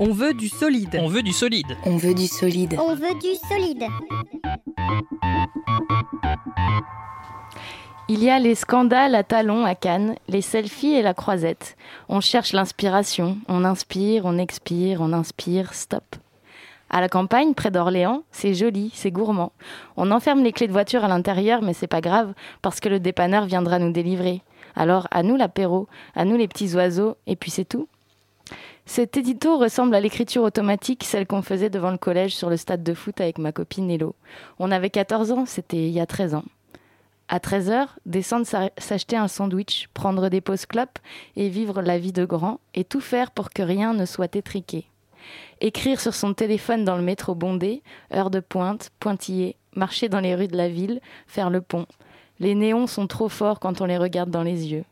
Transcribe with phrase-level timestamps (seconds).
[0.00, 0.98] On veut du solide.
[1.00, 1.76] On veut du solide.
[1.84, 2.76] On veut du solide.
[2.80, 3.84] On veut du solide.
[8.08, 11.76] Il y a les scandales à talons à Cannes, les selfies et la croisette.
[12.08, 16.16] On cherche l'inspiration, on inspire, on expire, on inspire, stop.
[16.90, 19.52] À la campagne, près d'Orléans, c'est joli, c'est gourmand.
[19.96, 22.98] On enferme les clés de voiture à l'intérieur, mais c'est pas grave, parce que le
[22.98, 24.42] dépanneur viendra nous délivrer.
[24.74, 27.88] Alors, à nous l'apéro, à nous les petits oiseaux, et puis c'est tout.
[28.86, 32.82] Cet édito ressemble à l'écriture automatique, celle qu'on faisait devant le collège sur le stade
[32.82, 34.14] de foot avec ma copine Hello.
[34.58, 36.44] On avait 14 ans, c'était il y a 13 ans.
[37.28, 40.98] À 13h, descendre s'acheter un sandwich, prendre des pauses clopes
[41.36, 44.84] et vivre la vie de grand et tout faire pour que rien ne soit étriqué.
[45.62, 47.82] Écrire sur son téléphone dans le métro bondé,
[48.12, 51.86] heure de pointe, pointillé, marcher dans les rues de la ville, faire le pont.
[52.38, 54.84] Les néons sont trop forts quand on les regarde dans les yeux.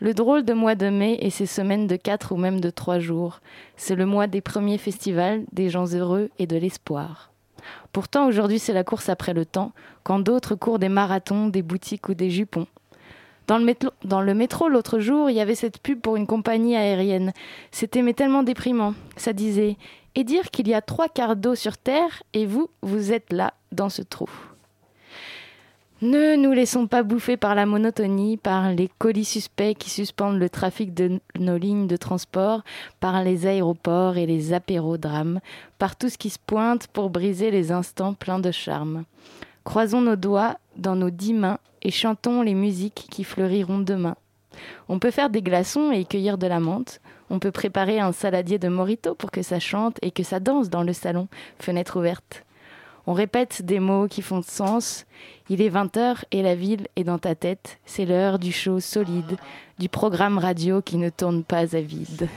[0.00, 3.00] Le drôle de mois de mai et ses semaines de quatre ou même de trois
[3.00, 3.40] jours,
[3.76, 7.32] c'est le mois des premiers festivals, des gens heureux et de l'espoir.
[7.92, 9.72] Pourtant, aujourd'hui, c'est la course après le temps,
[10.04, 12.68] quand d'autres courent des marathons, des boutiques ou des jupons.
[13.48, 16.26] Dans le, métro, dans le métro, l'autre jour, il y avait cette pub pour une
[16.28, 17.32] compagnie aérienne.
[17.72, 18.94] C'était mais tellement déprimant.
[19.16, 19.78] Ça disait
[20.14, 23.54] Et dire qu'il y a trois quarts d'eau sur Terre et vous, vous êtes là,
[23.72, 24.28] dans ce trou.
[26.00, 30.48] Ne nous laissons pas bouffer par la monotonie, par les colis suspects qui suspendent le
[30.48, 32.62] trafic de nos lignes de transport,
[33.00, 35.40] par les aéroports et les apérodrames,
[35.80, 39.06] par tout ce qui se pointe pour briser les instants pleins de charme.
[39.64, 44.14] Croisons nos doigts dans nos dix mains et chantons les musiques qui fleuriront demain.
[44.88, 47.00] On peut faire des glaçons et cueillir de la menthe.
[47.28, 50.70] On peut préparer un saladier de morito pour que ça chante et que ça danse
[50.70, 51.26] dans le salon,
[51.58, 52.44] fenêtre ouverte.
[53.10, 55.06] On répète des mots qui font sens.
[55.48, 57.78] Il est 20h et la ville est dans ta tête.
[57.86, 59.38] C'est l'heure du show solide,
[59.78, 62.28] du programme radio qui ne tourne pas à vide.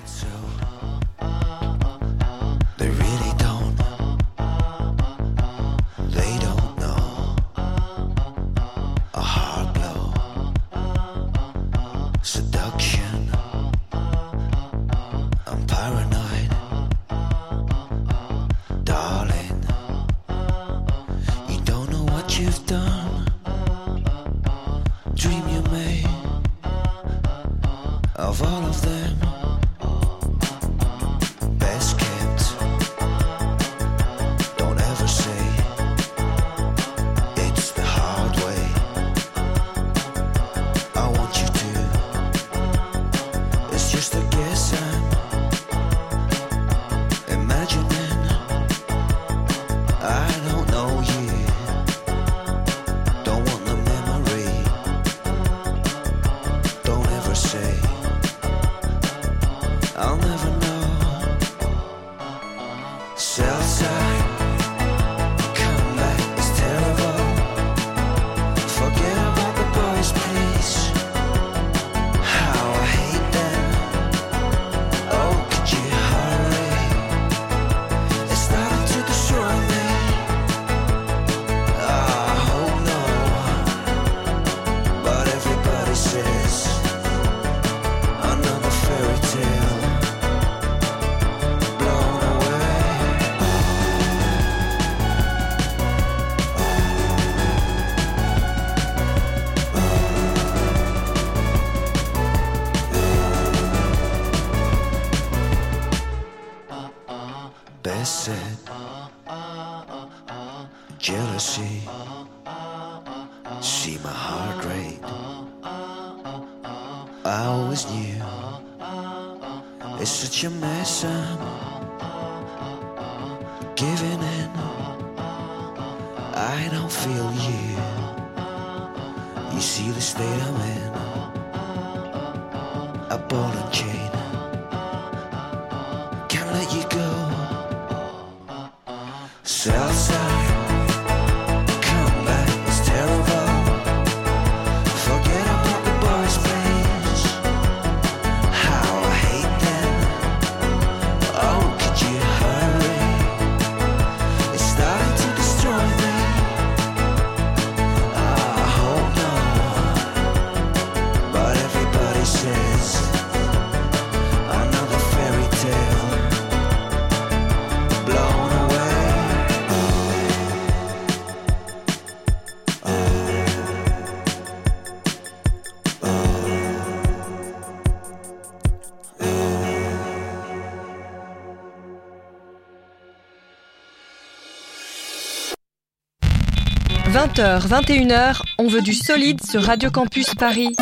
[187.12, 190.74] 20h, 21h, on veut du solide sur Radio Campus Paris.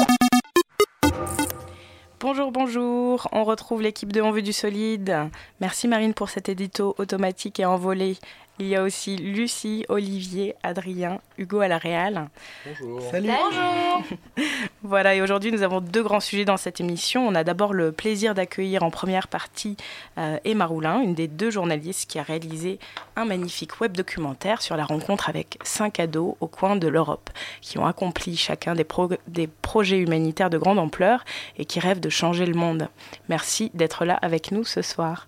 [2.20, 3.28] Bonjour, bonjour.
[3.32, 5.16] On retrouve l'équipe de On veut du solide.
[5.60, 8.16] Merci Marine pour cet édito automatique et envolé
[8.60, 12.30] il y a aussi Lucie, Olivier, Adrien, Hugo à la Réal.
[12.66, 13.02] Bonjour.
[13.10, 13.30] Salut.
[13.30, 14.04] Bonjour.
[14.84, 17.26] voilà, et aujourd'hui nous avons deux grands sujets dans cette émission.
[17.26, 19.78] On a d'abord le plaisir d'accueillir en première partie
[20.18, 22.80] euh, Emma Roulin, une des deux journalistes qui a réalisé
[23.16, 27.30] un magnifique web documentaire sur la rencontre avec cinq ados au coin de l'Europe,
[27.62, 28.86] qui ont accompli chacun des,
[29.28, 31.24] des projets humanitaires de grande ampleur
[31.58, 32.90] et qui rêvent de changer le monde.
[33.30, 35.28] Merci d'être là avec nous ce soir.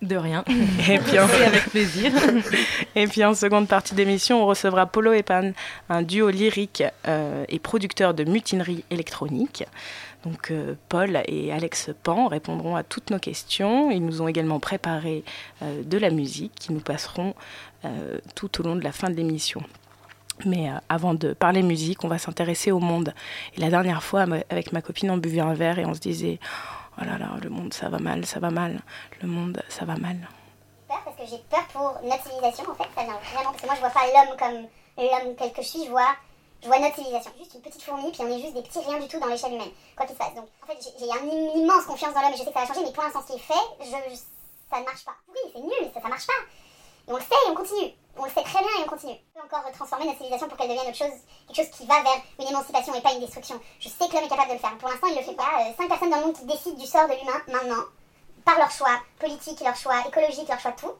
[0.00, 0.44] De rien.
[0.88, 1.24] Et puis en...
[1.46, 2.12] avec plaisir.
[2.94, 5.52] et puis en seconde partie d'émission, on recevra Polo et Pan,
[5.88, 9.64] un duo lyrique euh, et producteur de mutinerie électronique.
[10.24, 13.90] Donc euh, Paul et Alex Pan répondront à toutes nos questions.
[13.90, 15.24] Ils nous ont également préparé
[15.62, 17.34] euh, de la musique qui nous passeront
[18.34, 19.62] tout au long de la fin de l'émission.
[20.44, 23.14] Mais avant de parler musique, on va s'intéresser au monde.
[23.56, 26.40] Et la dernière fois, avec ma copine, on buvait un verre et on se disait
[26.42, 28.80] oh là là, le monde ça va mal, ça va mal,
[29.22, 30.16] le monde ça va mal.
[30.88, 33.66] Peur parce que j'ai peur pour notre civilisation en fait, ça vient vraiment parce que
[33.66, 36.16] moi je vois pas l'homme comme l'homme tel que je suis, je vois,
[36.62, 38.98] je vois notre civilisation, juste une petite fourmi, puis on est juste des petits riens
[38.98, 40.34] du tout dans l'échelle humaine, quoi qu'il se passe.
[40.34, 42.66] Donc en fait j'ai une immense confiance dans l'homme et je sais que ça va
[42.66, 43.90] changer, mais pour l'instant ce qui est fait,
[44.70, 45.16] ça ne marche pas.
[45.28, 46.40] Oui, c'est nul, ça, ça marche pas.
[47.08, 47.92] Et on le sait et on continue.
[48.20, 49.16] On le sait très bien et on continue.
[49.36, 51.14] On peut encore transformer notre civilisation pour qu'elle devienne autre chose,
[51.46, 53.60] quelque chose qui va vers une émancipation et pas une destruction.
[53.78, 54.76] Je sais que l'homme est capable de le faire.
[54.76, 55.50] Pour l'instant, il le fait pas.
[55.60, 57.84] Euh, cinq personnes dans le monde qui décident du sort de l'humain maintenant,
[58.44, 60.92] par leur choix politique, leur choix écologique, leur choix tout.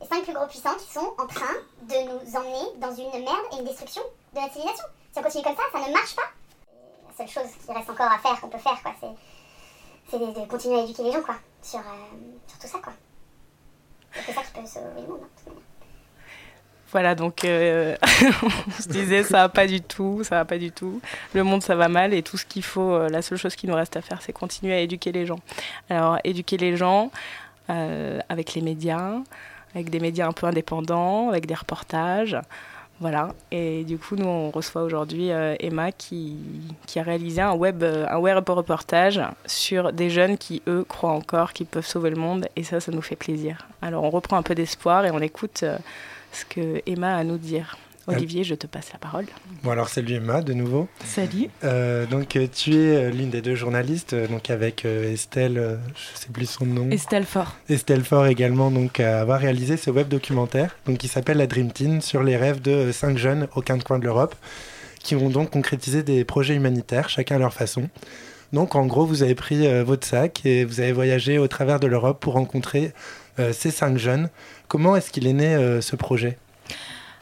[0.00, 3.46] Et cinq plus gros puissants qui sont en train de nous emmener dans une merde
[3.52, 4.02] et une destruction
[4.32, 4.86] de notre civilisation.
[5.12, 6.30] Si on continue comme ça, ça ne marche pas.
[7.08, 8.94] La seule chose qui reste encore à faire, qu'on peut faire, quoi,
[10.10, 12.16] c'est, de, continuer à éduquer les gens, quoi, sur, euh,
[12.60, 12.94] tout ça, quoi.
[14.26, 15.52] C'est ça qui peut sauver le monde, hein,
[16.94, 17.96] Voilà, donc euh,
[18.44, 21.00] on se disait ça va pas du tout, ça va pas du tout.
[21.34, 23.66] Le monde ça va mal et tout ce qu'il faut, euh, la seule chose qui
[23.66, 25.40] nous reste à faire, c'est continuer à éduquer les gens.
[25.90, 27.10] Alors éduquer les gens
[27.68, 29.16] euh, avec les médias,
[29.74, 32.36] avec des médias un peu indépendants, avec des reportages.
[33.00, 36.36] Voilà, et du coup, nous, on reçoit aujourd'hui Emma qui,
[36.86, 41.52] qui, a réalisé un web, un web reportage sur des jeunes qui, eux, croient encore
[41.52, 43.66] qu'ils peuvent sauver le monde, et ça, ça nous fait plaisir.
[43.82, 45.64] Alors, on reprend un peu d'espoir et on écoute
[46.34, 47.76] ce que Emma a à nous dire.
[48.06, 49.24] Olivier, je te passe la parole.
[49.62, 50.88] Bon alors salut Emma de nouveau.
[51.04, 51.48] Salut.
[51.64, 56.44] Euh, donc tu es l'une des deux journalistes, donc avec Estelle, euh, je sais plus
[56.44, 56.90] son nom.
[56.90, 57.56] Estelle Fort.
[57.70, 61.72] Estelle Fort également, donc à avoir réalisé ce web documentaire, donc qui s'appelle La Dream
[61.72, 64.34] Team sur les rêves de cinq jeunes au quinze coin de l'Europe,
[65.02, 67.88] qui ont donc concrétisé des projets humanitaires, chacun à leur façon.
[68.52, 71.80] Donc en gros, vous avez pris euh, votre sac et vous avez voyagé au travers
[71.80, 72.92] de l'Europe pour rencontrer
[73.52, 74.28] ces cinq jeunes.
[74.68, 76.38] Comment est-ce qu'il est né ce projet?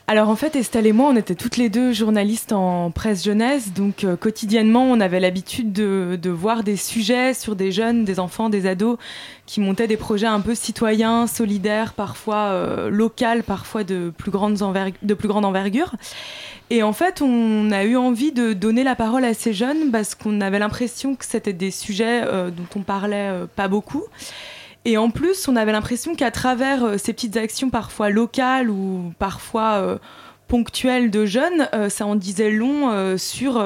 [0.08, 3.72] Alors en fait, Estelle et moi, on était toutes les deux journalistes en presse jeunesse,
[3.72, 8.50] donc euh, quotidiennement, on avait l'habitude de, voir des sujets sur des jeunes, des enfants,
[8.50, 8.98] des ados
[9.46, 14.58] qui montaient des projets un peu citoyens, solidaires, parfois euh, locaux, parfois de plus, grandes
[14.58, 15.94] grande envergure.
[16.70, 20.14] Et en fait, on a eu envie de donner la parole à ces jeunes parce
[20.14, 24.04] qu'on avait l'impression que c'était des sujets euh, dont on parlait euh, pas beaucoup.
[24.84, 29.12] Et en plus, on avait l'impression qu'à travers euh, ces petites actions parfois locales ou
[29.18, 29.98] parfois euh,
[30.48, 33.64] ponctuelles de jeunes, euh, ça en disait long sur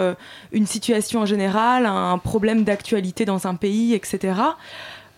[0.52, 4.34] une situation en général, un problème d'actualité dans un pays, etc.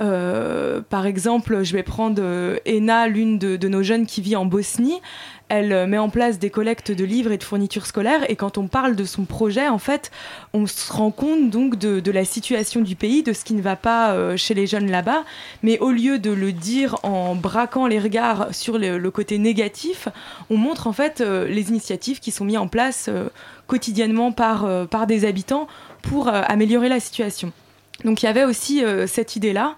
[0.00, 2.22] Euh, par exemple, je vais prendre
[2.66, 5.00] Ena, l'une de, nos jeunes qui vit en Bosnie.
[5.48, 8.30] Elle met en place des collectes de livres et de fournitures scolaires.
[8.30, 10.10] Et quand on parle de son projet, en fait,
[10.52, 13.76] on se rend compte donc de, la situation du pays, de ce qui ne va
[13.76, 15.24] pas euh, chez les jeunes là-bas.
[15.62, 20.08] Mais au lieu de le dire en braquant les regards sur le, le côté négatif,
[20.50, 23.28] on montre en fait euh, les initiatives qui sont mises en place euh,
[23.66, 25.68] quotidiennement par, par des habitants
[26.02, 27.52] pour améliorer la situation.
[28.04, 29.74] Donc il y avait aussi euh, cette idée-là.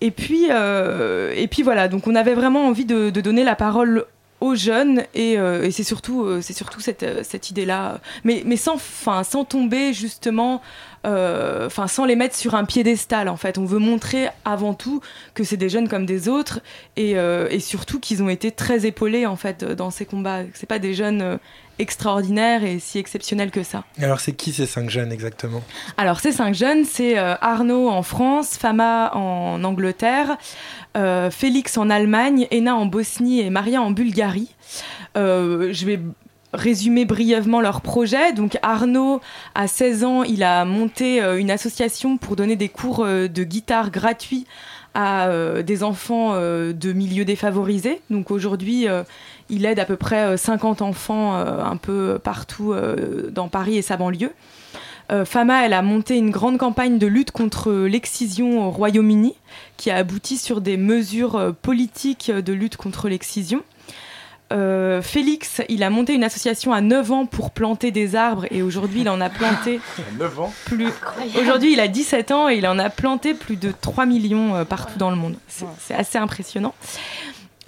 [0.00, 4.04] Et puis, euh, et puis voilà, donc on avait vraiment envie de, donner la parole
[4.40, 9.94] aux jeunes et, euh, c'est surtout, surtout cette, cette idée-là, mais, mais sans, sans tomber
[9.94, 10.60] justement,
[11.04, 13.56] sans les mettre sur un piédestal en fait.
[13.56, 15.00] On veut montrer avant tout
[15.32, 16.60] que c'est des jeunes comme des autres
[16.96, 20.42] et, et surtout qu'ils ont été très épaulés en fait dans ces combats.
[20.52, 21.38] C'est pas des jeunes
[21.78, 23.84] extraordinaire et si exceptionnel que ça.
[24.00, 25.62] Alors c'est qui ces cinq jeunes exactement?
[25.96, 30.36] Alors ces cinq jeunes, c'est euh, Arnaud en France, Fama en Angleterre,
[30.96, 34.54] euh, Félix en Allemagne, Ena en Bosnie et Maria en Bulgarie.
[35.16, 36.00] Euh, je vais
[36.52, 38.32] résumer brièvement leur projet.
[38.32, 39.20] Donc Arnaud,
[39.54, 44.46] à 16 ans, il a monté une association pour donner des cours de guitare gratuits
[44.94, 45.28] à
[45.64, 48.00] des enfants de milieux défavorisés.
[48.08, 48.86] Donc aujourd'hui,
[49.50, 52.74] il aide à peu près 50 enfants un peu partout
[53.30, 54.32] dans Paris et sa banlieue.
[55.12, 59.34] Euh, Fama, elle a monté une grande campagne de lutte contre l'excision au Royaume-Uni,
[59.76, 63.62] qui a abouti sur des mesures euh, politiques de lutte contre l'excision.
[64.52, 68.62] Euh, Félix, il a monté une association à 9 ans pour planter des arbres et
[68.62, 69.80] aujourd'hui il en a planté
[70.18, 70.88] 9 ans plus
[71.40, 74.98] Aujourd'hui, il a 17 ans et il en a planté plus de 3 millions partout
[74.98, 75.36] dans le monde.
[75.48, 76.74] C'est assez impressionnant.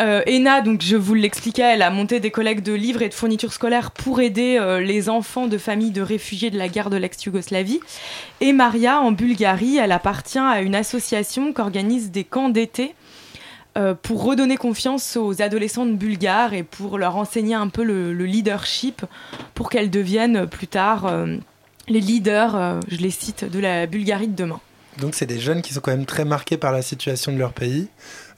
[0.00, 3.14] Euh, Ena, donc je vous l'expliquais, elle a monté des collègues de livres et de
[3.14, 6.96] fournitures scolaires pour aider euh, les enfants de familles de réfugiés de la guerre de
[6.96, 7.80] l'ex-Yougoslavie.
[8.40, 12.94] Et Maria, en Bulgarie, elle appartient à une association qui organise des camps d'été
[13.78, 18.26] euh, pour redonner confiance aux adolescentes bulgares et pour leur enseigner un peu le, le
[18.26, 19.02] leadership
[19.54, 21.10] pour qu'elles deviennent plus tard
[21.88, 24.60] les leaders, je les cite, de la Bulgarie de demain.
[24.98, 27.52] Donc c'est des jeunes qui sont quand même très marqués par la situation de leur
[27.52, 27.88] pays.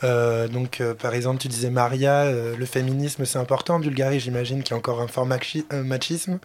[0.04, 4.20] Euh, donc, euh, par exemple, tu disais Maria, euh, le féminisme c'est important en Bulgarie,
[4.20, 6.38] j'imagine qu'il y a encore un fort machisme.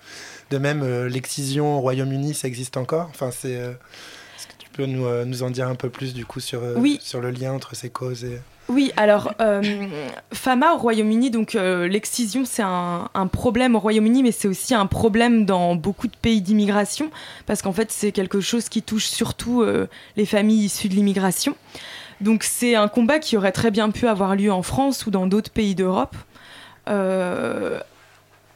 [0.49, 3.07] De même, l'excision au Royaume-Uni, ça existe encore.
[3.09, 3.53] Enfin, c'est.
[3.53, 6.61] Est-ce que tu peux nous, nous, en dire un peu plus du coup sur,
[6.99, 8.39] sur le lien entre ces causes et...
[8.69, 9.33] Oui, alors,
[10.31, 14.85] Fama au Royaume-Uni, donc l'excision, c'est un, un, problème au Royaume-Uni, mais c'est aussi un
[14.85, 17.11] problème dans beaucoup de pays d'immigration,
[17.45, 19.65] parce qu'en fait, c'est quelque chose qui touche surtout
[20.15, 21.55] les familles issues de l'immigration.
[22.23, 25.27] Donc c'est un combat qui aurait très bien pu avoir lieu en France ou dans
[25.27, 26.15] d'autres pays d'Europe.
[26.89, 27.79] Euh,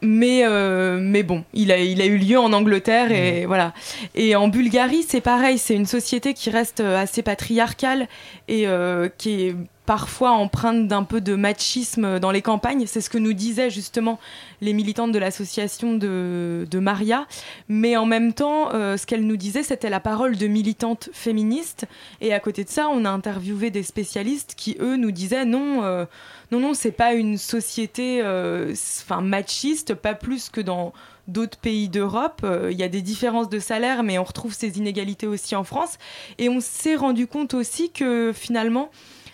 [0.01, 3.47] mais, euh, mais bon, il a, il a eu lieu en Angleterre et mmh.
[3.47, 3.73] voilà.
[4.15, 8.07] Et en Bulgarie, c'est pareil, c'est une société qui reste assez patriarcale
[8.47, 9.55] et euh, qui est
[9.87, 12.85] parfois empreinte d'un peu de machisme dans les campagnes.
[12.85, 14.19] C'est ce que nous disaient justement
[14.59, 17.25] les militantes de l'association de, Maria.
[17.69, 21.85] Mais en même temps, euh, ce qu'elle nous disait, c'était la parole de militantes féministes.
[22.19, 25.83] Et à côté de ça, on a interviewé des spécialistes qui, eux, nous disaient non,
[25.83, 26.05] euh,
[26.51, 28.73] non, non, c'est pas une société euh,
[29.03, 30.91] enfin machiste, pas plus que dans
[31.27, 32.45] d'autres pays d'Europe.
[32.69, 35.97] Il y a des différences de salaire, mais on retrouve ces inégalités aussi en France.
[36.37, 38.89] Et on s'est rendu compte aussi que finalement,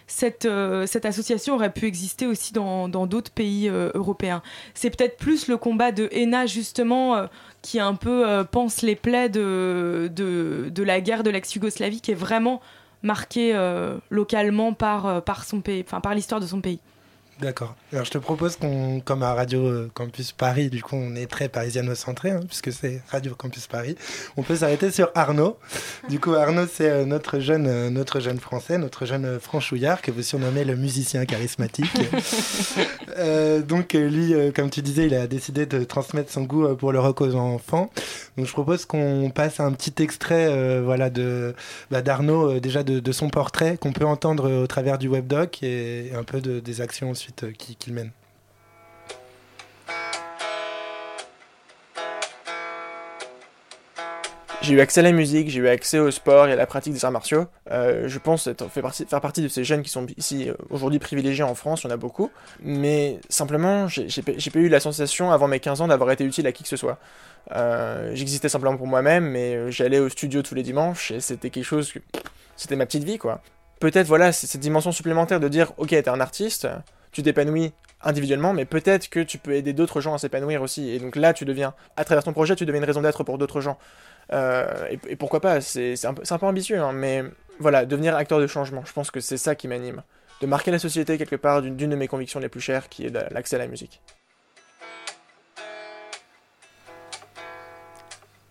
[0.07, 4.41] cette, euh, cette association aurait pu exister aussi dans d'autres pays euh, européens.
[4.73, 7.25] C'est peut-être plus le combat de ENA, justement, euh,
[7.61, 12.61] qui un peu pense les plaies de, de, la guerre de l'ex-Yougoslavie, qui est vraiment
[13.03, 13.57] marquée
[14.09, 16.79] localement par, par, son pays, par l'histoire de son pays.
[17.43, 17.75] D'accord.
[17.91, 21.25] Alors je te propose qu'on, comme à Radio euh, Campus Paris, du coup on est
[21.25, 23.97] très parisiano-centré, hein, puisque c'est Radio Campus Paris,
[24.37, 25.57] on peut s'arrêter sur Arnaud.
[26.07, 30.09] Du coup Arnaud c'est euh, notre jeune, euh, notre jeune français, notre jeune franchouillard que
[30.09, 31.91] vous surnommez le musicien charismatique.
[33.67, 37.19] donc lui, comme tu disais, il a décidé de transmettre son goût pour le rock
[37.19, 37.91] aux enfants.
[38.37, 41.53] Donc je propose qu'on passe un petit extrait voilà, de,
[41.91, 46.11] bah, d'Arnaud, déjà de, de, son portrait, qu'on peut entendre au travers du webdoc et
[46.15, 48.11] un peu de, des actions aussi euh, qu'il mène.
[54.61, 56.93] J'ai eu accès à la musique, j'ai eu accès au sport et à la pratique
[56.93, 57.47] des arts martiaux.
[57.71, 60.53] Euh, je pense être, faire, partie, faire partie de ces jeunes qui sont ici euh,
[60.69, 62.31] aujourd'hui privilégiés en France, il y en a beaucoup.
[62.61, 66.53] Mais simplement, j'ai pas eu la sensation avant mes 15 ans d'avoir été utile à
[66.53, 66.97] qui que ce soit.
[68.13, 71.91] J'existais simplement pour moi-même, mais j'allais au studio tous les dimanches et c'était quelque chose
[71.91, 71.99] que.
[72.55, 73.41] C'était ma petite vie, quoi.
[73.79, 76.67] Peut-être, voilà, cette dimension supplémentaire de dire, ok, t'es un artiste,
[77.13, 80.89] tu t'épanouis individuellement, mais peut-être que tu peux aider d'autres gens à s'épanouir aussi.
[80.89, 83.37] Et donc là, tu deviens, à travers ton projet, tu deviens une raison d'être pour
[83.37, 83.77] d'autres gens.
[84.31, 87.23] Euh, et, pourquoi pas C'est un, peu ambitieux, hein, mais
[87.59, 90.03] voilà, devenir acteur de changement, je pense que c'est ça qui m'anime.
[90.41, 93.31] De marquer la société quelque part d'une de mes convictions les plus chères, qui est
[93.31, 94.01] l'accès à la musique.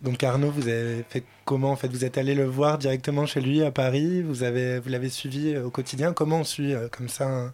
[0.01, 3.41] Donc Arnaud, vous avez fait comment en fait Vous êtes allé le voir directement chez
[3.41, 7.53] lui à Paris Vous vous l'avez suivi au quotidien Comment on suit euh, comme ça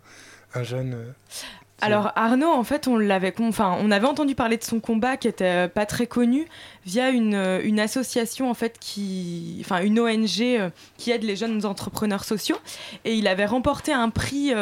[0.62, 1.12] jeune euh,
[1.80, 5.28] alors Arnaud, en fait, on l'avait, enfin, on avait entendu parler de son combat qui
[5.28, 6.46] était euh, pas très connu
[6.84, 11.64] via une, euh, une association en fait qui, enfin, une ONG qui aide les jeunes
[11.64, 12.56] entrepreneurs sociaux,
[13.04, 14.52] et il avait remporté un prix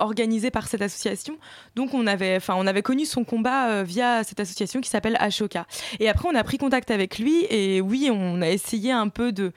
[0.00, 1.36] organisé par cette association.
[1.76, 5.66] Donc on avait, enfin, on avait connu son combat via cette association qui s'appelle Ashoka.
[6.00, 9.32] Et après, on a pris contact avec lui, et oui, on a essayé un peu
[9.32, 9.52] de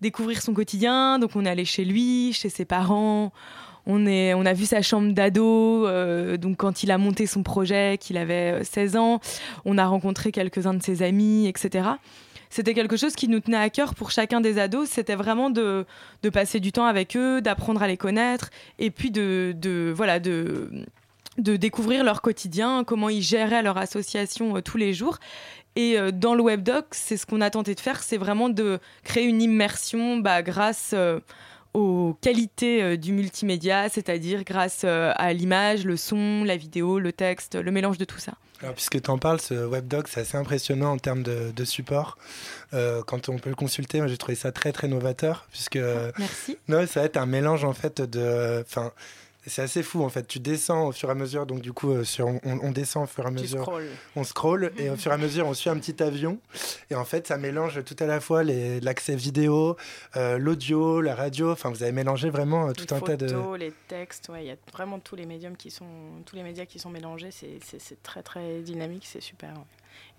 [0.00, 1.18] découvrir son quotidien.
[1.18, 3.32] Donc on est allé chez lui, chez ses parents
[3.86, 7.42] on, est, on a vu sa chambre d'ado, euh, donc quand il a monté son
[7.42, 9.20] projet, qu'il avait 16 euh, ans,
[9.64, 11.88] on a rencontré quelques-uns de ses amis, etc.
[12.50, 14.88] C'était quelque chose qui nous tenait à cœur pour chacun des ados.
[14.88, 15.86] C'était vraiment de,
[16.32, 20.70] passer du temps avec eux, d'apprendre à les connaître, et puis de, voilà, de,
[21.38, 25.18] découvrir leur quotidien, comment ils géraient leur association tous les jours.
[25.76, 29.24] Et dans le webdoc, c'est ce qu'on a tenté de faire, c'est vraiment de créer
[29.24, 30.94] une immersion bah, grâce
[31.74, 37.70] aux qualités du multimédia, c'est-à-dire grâce à l'image, le son, la vidéo, le texte, le
[37.70, 38.34] mélange de tout ça.
[38.62, 42.16] Alors, puisque tu en parles, ce webdoc, c'est assez impressionnant en termes de, support.
[42.74, 45.78] Euh, quand on peut le consulter, j'ai trouvé ça très très novateur, puisque
[46.18, 46.58] Merci.
[46.68, 48.92] non, ça va être un mélange en fait de, enfin,
[49.46, 50.26] c'est assez fou en fait.
[50.26, 53.06] Tu descends au fur et à mesure, donc du coup, euh, sur, on, descend au
[53.06, 53.70] fur et à mesure.
[54.14, 56.38] On scroll et au fur et à mesure, on suit un petit avion.
[56.90, 59.76] Et en fait, ça mélange tout à la fois l'accès vidéo,
[60.16, 61.50] euh, l'audio, la radio.
[61.50, 63.56] Enfin, vous avez mélangé vraiment euh, tout un tas de.
[63.56, 65.86] Les textes, il y a vraiment tous les médiums qui sont,
[66.24, 67.30] tous les médias qui sont mélangés.
[67.30, 69.54] C'est très très dynamique, c'est super.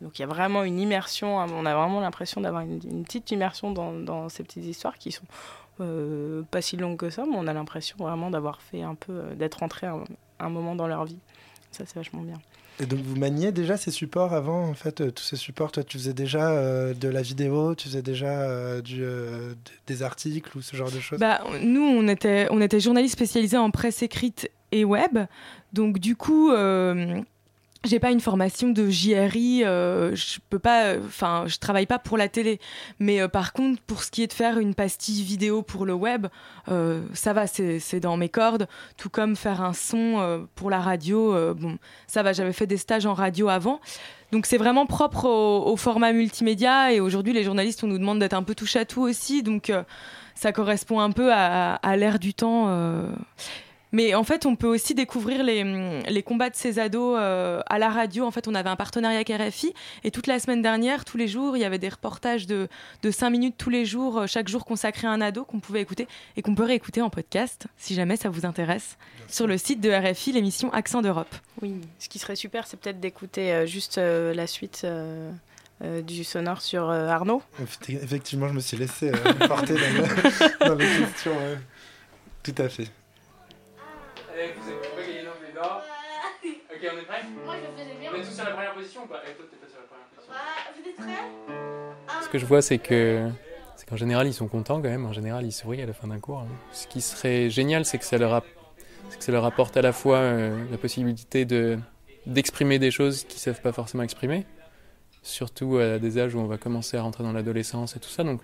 [0.02, 1.38] Donc il y a vraiment une immersion.
[1.38, 5.26] On a vraiment l'impression d'avoir une, petite immersion dans, dans ces petites histoires qui sont
[5.80, 9.14] euh, pas si longue que ça, mais on a l'impression vraiment d'avoir fait un peu,
[9.14, 10.04] euh, d'être entré un,
[10.40, 11.18] un, moment dans leur vie.
[11.72, 12.40] Ça, c'est vachement bien.
[12.80, 15.72] Et donc, vous maniez déjà ces supports avant, en fait, euh, tous ces supports?
[15.72, 19.04] Toi, tu faisais déjà de la vidéo, tu faisais déjà du,
[19.88, 21.20] des articles ou ce genre de choses?
[21.20, 25.20] Bah, Nous, on était, on était journalistes spécialisés en presse écrite et web.
[25.72, 26.52] Donc, du coup,
[27.84, 32.18] j'ai pas une formation de JRI, euh, je peux pas, enfin, je travaille pas pour
[32.18, 32.60] la télé.
[33.00, 35.94] Mais euh, par contre, pour ce qui est de faire une pastille vidéo pour le
[35.94, 36.28] web,
[36.70, 38.68] euh, ça va, c'est dans mes cordes.
[38.98, 42.34] Tout comme faire un son pour la radio, bon, ça va.
[42.34, 43.80] J'avais fait des stages en radio avant.
[44.32, 46.94] Donc c'est vraiment propre au, format multimédia.
[46.94, 49.44] Et aujourd'hui, les journalistes, on nous demande d'être un peu touche à tout aussi.
[49.44, 49.72] Donc
[50.36, 52.68] ça correspond un peu à, à l'ère du temps.
[53.94, 57.78] Mais en fait, on peut aussi découvrir les, les combats de ces ados euh, à
[57.78, 58.26] la radio.
[58.26, 61.28] En fait, on avait un partenariat avec RFI et toute la semaine dernière, tous les
[61.28, 62.68] jours, il y avait des reportages de,
[63.04, 65.82] de 5 minutes tous les jours, euh, chaque jour consacré à un ado qu'on pouvait
[65.82, 69.80] écouter et qu'on peut réécouter en podcast si jamais ça vous intéresse sur le site
[69.80, 71.34] de RFI, l'émission Accent d'Europe.
[71.62, 74.86] Oui, ce qui serait super, c'est peut-être d'écouter euh, juste la suite.
[76.08, 77.42] du sonore sur Arnaud.
[77.90, 79.12] Effectivement, je me suis laissé
[79.48, 81.36] porter dans, dans, les questions.
[82.42, 82.88] Tout à fait.
[84.34, 85.78] Allez, vous pouvez gagner donc les dents.
[86.44, 88.12] Ok, on est prêts Moi je faisais bien.
[88.12, 89.18] On est tous sur la première position ou pas?
[89.18, 90.34] Et eh, toi t'es pas sur la première position.
[90.76, 92.24] Vous êtes prêts?
[92.24, 93.30] Ce que je vois c'est que
[93.76, 96.08] c'est qu'en général ils sont contents quand même, en général ils sourient à la fin
[96.08, 96.40] d'un cours.
[96.40, 96.48] Hein.
[96.72, 100.18] Ce qui serait génial c'est que ça leur, que ça leur apporte à la fois
[100.18, 101.78] euh, la possibilité de
[102.26, 104.46] d'exprimer des choses qu'ils savent pas forcément exprimer,
[105.22, 108.24] surtout à des âges où on va commencer à rentrer dans l'adolescence et tout ça,
[108.24, 108.42] donc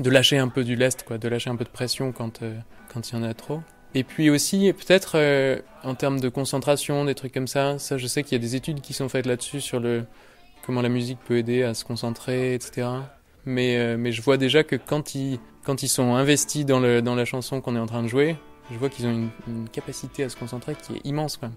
[0.00, 2.58] de lâcher un peu du lest, quoi, de lâcher un peu de pression quand euh,
[2.92, 3.62] quand il y en a trop.
[3.94, 8.06] Et puis aussi, peut-être euh, en termes de concentration, des trucs comme ça, ça je
[8.06, 10.04] sais qu'il y a des études qui sont faites là-dessus sur le
[10.66, 12.88] comment la musique peut aider à se concentrer, etc.
[13.44, 17.02] Mais, euh, mais je vois déjà que quand ils, quand ils sont investis dans, le,
[17.02, 18.36] dans la chanson qu'on est en train de jouer,
[18.72, 21.36] je vois qu'ils ont une, capacité à se concentrer qui est immense.
[21.36, 21.50] Quoi.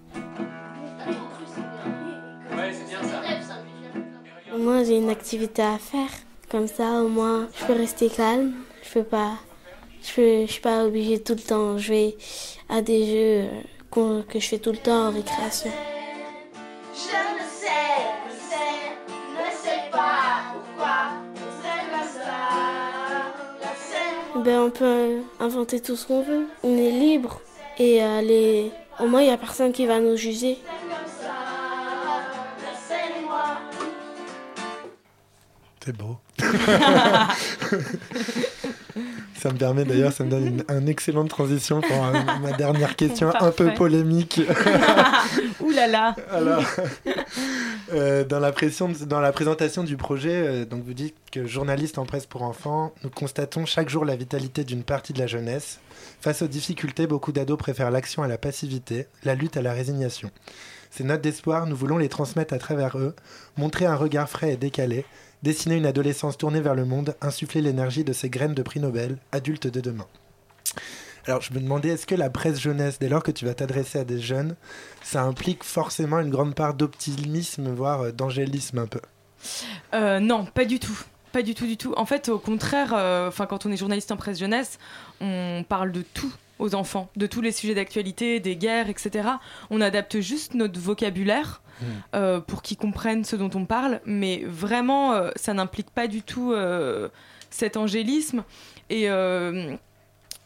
[4.54, 6.10] Au moins j'ai une activité à faire.
[6.50, 8.54] Comme ça, au moins, je peux rester calme.
[8.82, 9.34] Je peux pas
[10.15, 12.15] je ne suis pas obligée tout le temps jouer
[12.70, 13.50] à des jeux
[13.98, 15.72] euh, que je fais tout le temps en récréation.
[16.93, 17.04] Je ne
[17.50, 18.96] sais, ne sais,
[19.34, 20.96] ne sais pas pourquoi
[24.43, 26.46] Ben, on peut inventer tout ce qu'on veut.
[26.63, 27.41] On est libre
[27.80, 30.58] et euh, au moins il n'y a personne qui va nous juger.
[35.84, 36.17] C'est beau.
[39.38, 41.97] Ça me permet d'ailleurs, ça me donne une, une excellente transition pour
[42.41, 44.41] ma dernière question un peu polémique.
[45.60, 46.63] Ouh là là Alors,
[47.93, 52.00] euh, dans, la pression, dans la présentation du projet, euh, donc vous dites que journaliste
[52.00, 55.80] en presse pour enfants, nous constatons chaque jour la vitalité d'une partie de la jeunesse.
[56.19, 60.32] Face aux difficultés, beaucoup d'ados préfèrent l'action à la passivité, la lutte à la résignation.
[60.89, 63.15] Ces notes d'espoir, nous voulons les transmettre à travers eux,
[63.58, 65.06] montrer un regard frais et décalé,
[65.43, 69.17] dessiner une adolescence tournée vers le monde, insuffler l'énergie de ces graines de prix Nobel,
[69.32, 70.08] adultes de demain.
[71.26, 74.00] Alors je me demandais, est-ce que la presse jeunesse, dès lors que tu vas t'adresser
[74.00, 74.56] à des jeunes,
[75.04, 79.02] ça implique forcément une grande part d'optimisme, voire euh, d'angélisme un peu?
[79.93, 80.97] Euh, Non, pas du tout.
[81.34, 81.93] Pas du tout, du tout.
[81.97, 84.80] En fait, au contraire, euh, quand on est journaliste en presse jeunesse,
[85.19, 89.30] on parle de tout aux enfants, de tous les sujets d'actualité, des guerres, etc.
[89.70, 91.86] On adapte juste notre vocabulaire hmm.
[92.15, 96.22] euh, pour qu'ils comprennent ce dont on parle, mais vraiment, euh, ça n'implique pas du
[96.22, 97.10] tout euh,
[97.50, 98.43] cet angélisme.
[98.89, 99.08] Et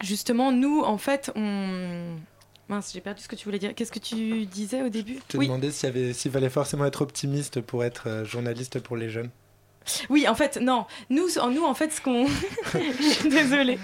[0.02, 2.15] justement, nous, en fait, on...
[2.69, 3.76] Mince, j'ai perdu ce que tu voulais dire.
[3.76, 5.19] Qu'est-ce que tu disais au début?
[5.28, 9.30] Je te demandais s'il fallait forcément être optimiste pour être journaliste pour les jeunes.
[10.09, 10.85] Oui, en fait, non.
[11.09, 12.25] Nous, nous en fait, ce qu'on.
[13.29, 13.79] Désolée.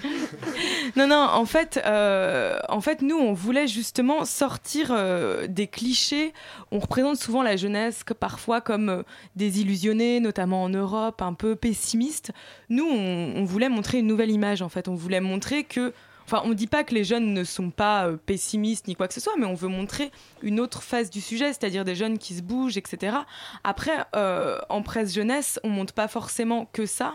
[0.96, 6.32] Non, non, en fait, euh, en fait, nous, on voulait justement sortir euh, des clichés.
[6.70, 9.02] On représente souvent la jeunesse parfois comme euh,
[9.36, 12.32] désillusionnée, notamment en Europe, un peu pessimiste.
[12.68, 14.88] Nous, on voulait montrer une nouvelle image, en fait.
[14.88, 15.92] On voulait montrer que
[16.30, 19.08] Enfin, on ne dit pas que les jeunes ne sont pas euh, pessimistes ni quoi
[19.08, 20.10] que ce soit, mais on veut montrer
[20.42, 23.16] une autre phase du sujet, c'est-à-dire des jeunes qui se bougent, etc.
[23.64, 27.14] Après, euh, en presse jeunesse, on montre pas forcément que ça.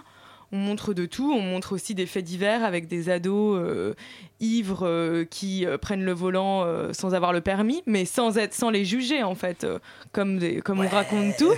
[0.52, 3.94] On montre de tout, on montre aussi des faits divers avec des ados euh,
[4.40, 9.24] ivres qui prennent le volant sans avoir le permis, mais sans être, sans les juger
[9.24, 9.66] en fait,
[10.12, 11.54] comme des, comme on raconte tout.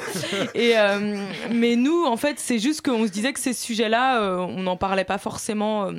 [0.56, 0.76] Et
[1.52, 5.04] mais nous, en fait, c'est juste qu'on se disait que ces sujets-là, on n'en parlait
[5.04, 5.92] pas forcément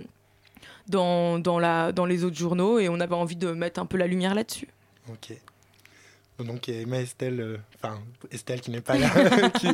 [0.89, 3.97] dans, dans, la, dans les autres journaux et on avait envie de mettre un peu
[3.97, 4.69] la lumière là-dessus.
[5.09, 5.37] Ok.
[6.45, 7.99] Donc Emma Estelle, euh, enfin
[8.31, 9.09] Estelle qui n'est pas là,
[9.55, 9.69] qui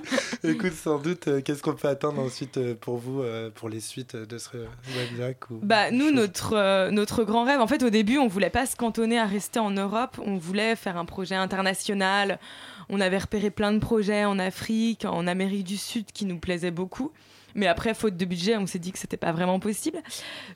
[0.45, 1.27] écoute sans doute.
[1.27, 3.25] Euh, qu'est-ce qu'on peut attendre ensuite euh, pour vous
[3.57, 4.59] pour les suites de ce
[4.97, 7.61] webdoc ou Bah nous notre notre grand rêve.
[7.61, 10.21] En fait au début on voulait pas se cantonner à rester en Europe.
[10.25, 12.39] On voulait faire un projet international.
[12.89, 16.71] On avait repéré plein de projets en Afrique, en Amérique du Sud qui nous plaisaient
[16.71, 17.11] beaucoup.
[17.55, 19.99] Mais après, faute de budget, on s'est dit que c'était pas vraiment possible.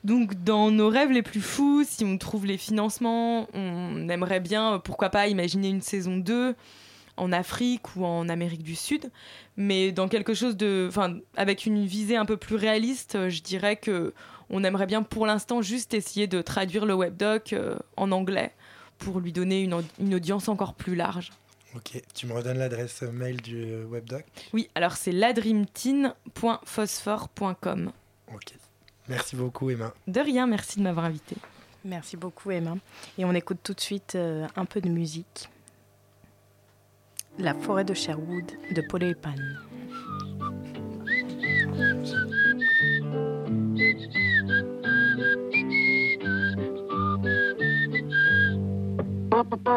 [0.03, 4.79] Donc, dans nos rêves les plus fous, si on trouve les financements, on aimerait bien,
[4.83, 6.55] pourquoi pas, imaginer une saison 2
[7.17, 9.11] en Afrique ou en Amérique du Sud.
[9.57, 10.85] Mais dans quelque chose de.
[10.87, 14.13] Enfin, avec une visée un peu plus réaliste, je dirais que
[14.49, 18.53] on aimerait bien pour l'instant juste essayer de traduire le webdoc euh, en anglais
[18.97, 21.31] pour lui donner une audience encore plus large.
[21.77, 27.91] Ok, tu me redonnes l'adresse mail du webdoc Oui, alors c'est ladreamteen.phosphore.com.
[28.33, 28.55] Ok.
[29.07, 29.93] Merci beaucoup Emma.
[30.07, 31.35] De rien, merci de m'avoir invité.
[31.85, 32.77] Merci beaucoup Emma.
[33.19, 35.49] Et on écoute tout de suite euh, un peu de musique.
[37.37, 39.03] La forêt de Sherwood de Paul
[49.37, 49.67] et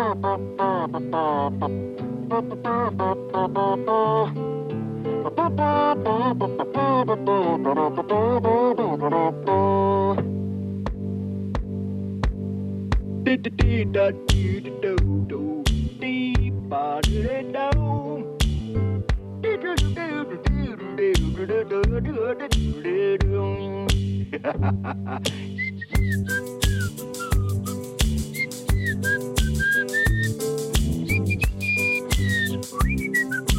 [32.71, 33.51] Pan.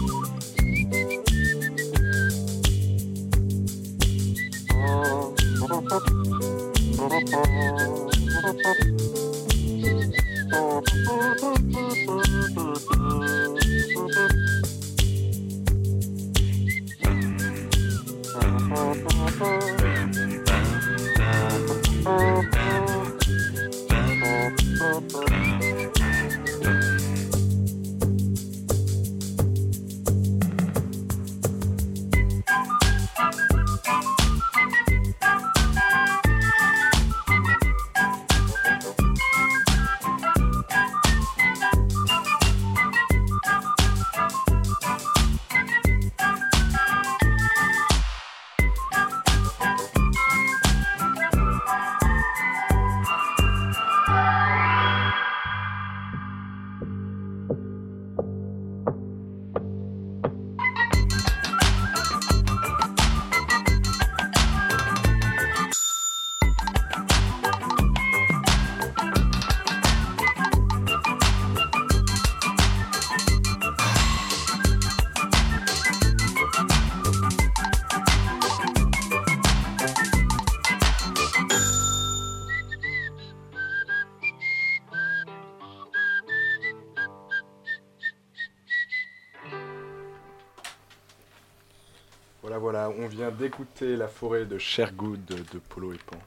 [93.41, 96.17] D'écouter La forêt de Shergood de Polo et Pan.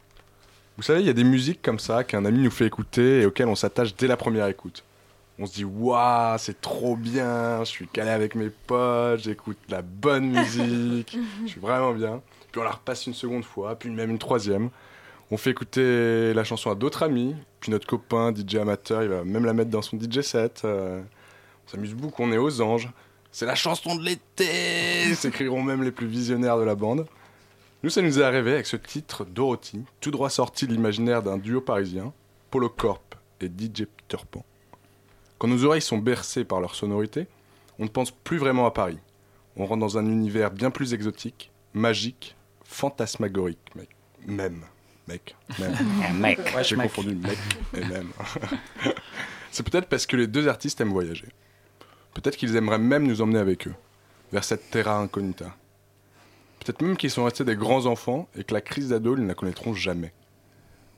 [0.77, 3.27] Vous savez, il y a des musiques comme ça qu'un ami nous fait écouter et
[3.27, 4.83] auxquelles on s'attache dès la première écoute.
[5.39, 9.83] On se dit, waouh, c'est trop bien, je suis calé avec mes potes, j'écoute la
[9.83, 12.21] bonne musique, je suis vraiment bien.
[12.51, 14.71] Puis on la repasse une seconde fois, puis même une troisième.
[15.31, 19.23] On fait écouter la chanson à d'autres amis, puis notre copain DJ amateur, il va
[19.23, 20.63] même la mettre dans son DJ set.
[20.65, 21.01] Euh,
[21.67, 22.89] on s'amuse beaucoup, on est aux anges.
[23.35, 27.05] C'est la chanson de l'été s'écriront même les plus visionnaires de la bande.
[27.83, 31.37] Nous, ça nous est arrivé avec ce titre Dorothy, tout droit sorti de l'imaginaire d'un
[31.37, 32.13] duo parisien,
[32.53, 34.45] Polo Corp et DJ Peter Pan.
[35.37, 37.27] Quand nos oreilles sont bercées par leur sonorité,
[37.81, 39.01] on ne pense plus vraiment à Paris.
[39.57, 43.89] On rentre dans un univers bien plus exotique, magique, fantasmagorique, mec.
[44.29, 44.65] Même,
[45.09, 45.77] mec, même.
[46.21, 46.39] Mec.
[46.55, 47.39] Ouais, J'ai confondu mec
[47.77, 48.11] et même.
[49.51, 51.27] C'est peut-être parce que les deux artistes aiment voyager.
[52.15, 53.75] Peut-être qu'ils aimeraient même nous emmener avec eux,
[54.33, 55.55] vers cette terra incognita.
[56.61, 59.29] Peut-être même qu'ils sont restés des grands enfants et que la crise d'ado, ils ne
[59.29, 60.13] la connaîtront jamais.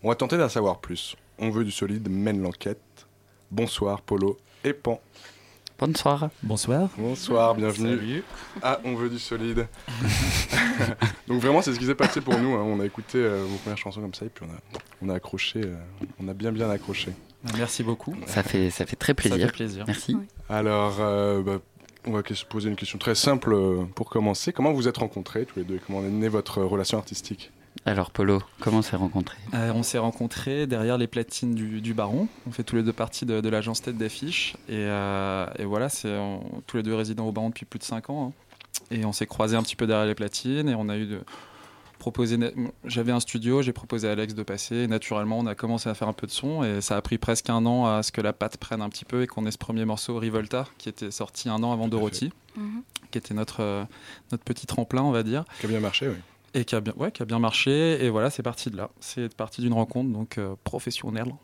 [0.03, 1.17] On va tenter d'en savoir plus.
[1.39, 2.81] On veut du solide, mène l'enquête.
[3.51, 5.01] Bonsoir, Polo et Pan.
[5.79, 6.31] Bonsoir.
[6.43, 6.89] Bonsoir.
[6.97, 7.97] Bonsoir, bienvenue.
[7.99, 8.25] Salut.
[8.63, 9.67] Ah, on veut du solide.
[11.29, 12.55] Donc vraiment, c'est ce qui s'est passé pour nous.
[12.55, 12.63] hein.
[12.65, 15.17] On a écouté euh, vos premières chansons comme ça et puis on a, on a
[15.17, 15.61] accroché.
[15.65, 15.75] euh,
[16.19, 17.13] on a bien bien accroché.
[17.57, 18.15] Merci beaucoup.
[18.27, 19.39] Ça fait, ça fait très plaisir.
[19.39, 19.85] Ça fait plaisir.
[19.87, 20.17] Merci.
[20.49, 21.59] Alors, euh, bah,
[22.07, 24.53] on va se poser une question très simple euh, pour commencer.
[24.53, 25.79] Comment vous êtes rencontrés tous les deux?
[25.87, 27.51] Comment est née votre relation artistique?
[27.85, 29.37] Alors, Polo, comment on s'est rencontrés?
[29.55, 32.27] Euh, on s'est rencontrés derrière les platines du, du Baron.
[32.49, 34.55] On fait tous les deux partie de, de l'agence tête d'affiche.
[34.69, 36.17] Et, euh, et voilà, c'est
[36.67, 38.29] tous les deux résidents au Baron depuis plus de 5 ans.
[38.29, 38.33] hein.
[38.91, 41.21] Et on s'est croisés un petit peu derrière les platines et on a eu de
[42.85, 44.77] J'avais un studio, j'ai proposé à Alex de passer.
[44.77, 47.19] Et naturellement, on a commencé à faire un peu de son et ça a pris
[47.19, 49.51] presque un an à ce que la patte prenne un petit peu et qu'on ait
[49.51, 52.83] ce premier morceau Rivolta qui était sorti un an avant Dorothy, Mhm.
[53.11, 53.85] qui était notre, euh,
[54.33, 55.45] notre petit tremplin, on va dire.
[55.61, 56.15] Qui a bien marché, oui.
[56.55, 58.05] Et qui a bien, ouais, qui a bien marché.
[58.05, 58.91] Et voilà, c'est parti de là.
[59.01, 61.35] C'est parti d'une rencontre donc euh, professionnelle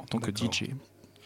[0.00, 0.30] en tant que.
[0.30, 0.70] DJ.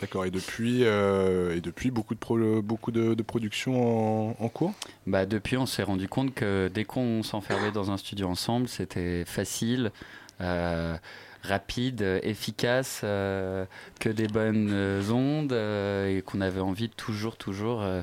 [0.00, 0.24] D'accord.
[0.24, 4.72] Et depuis, euh, et depuis beaucoup de pro- beaucoup de, de productions en, en cours?
[5.06, 9.24] Bah, depuis, on s'est rendu compte que dès qu'on s'enfermait dans un studio ensemble, c'était
[9.24, 9.92] facile,
[10.40, 10.96] euh,
[11.42, 13.64] rapide, efficace, euh,
[14.00, 18.02] que des bonnes ondes, euh, et qu'on avait envie toujours, toujours euh,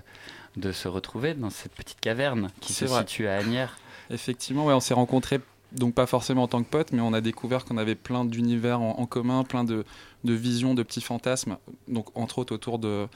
[0.58, 3.02] de se retrouver dans cette petite caverne qui se vrai.
[3.02, 3.78] situe à Agnières.
[4.10, 5.40] Effectivement, ouais, on s'est rencontrés,
[5.72, 8.82] donc pas forcément en tant que potes, mais on a découvert qu'on avait plein d'univers
[8.82, 9.86] en, en commun, plein de,
[10.24, 11.58] de visions, de petits fantasmes,
[11.88, 13.08] donc entre autres autour de,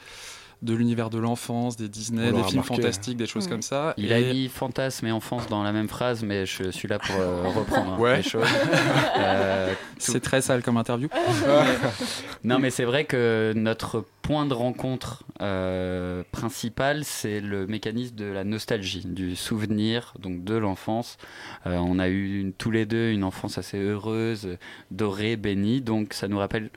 [0.62, 2.74] de l'univers de l'enfance, des Disney, des films remarqué.
[2.76, 3.50] fantastiques, des choses Mm.
[3.50, 3.92] comme ça.
[3.98, 7.14] Il a mis fantasme et enfance dans la même phrase, mais je suis là pour
[7.20, 8.16] euh, reprendre hein, Ouais.
[8.18, 8.42] les choses.
[9.18, 11.08] Euh, C'est très sale comme interview.
[12.44, 18.24] non, mais c'est vrai que notre point de rencontre euh, principal, c'est le mécanisme de
[18.26, 21.16] la nostalgie, du souvenir, donc de l'enfance.
[21.66, 24.56] Euh, on a eu une- tous les deux une enfance assez heureuse,
[24.90, 26.70] dorée, bénie, donc ça nous rappelle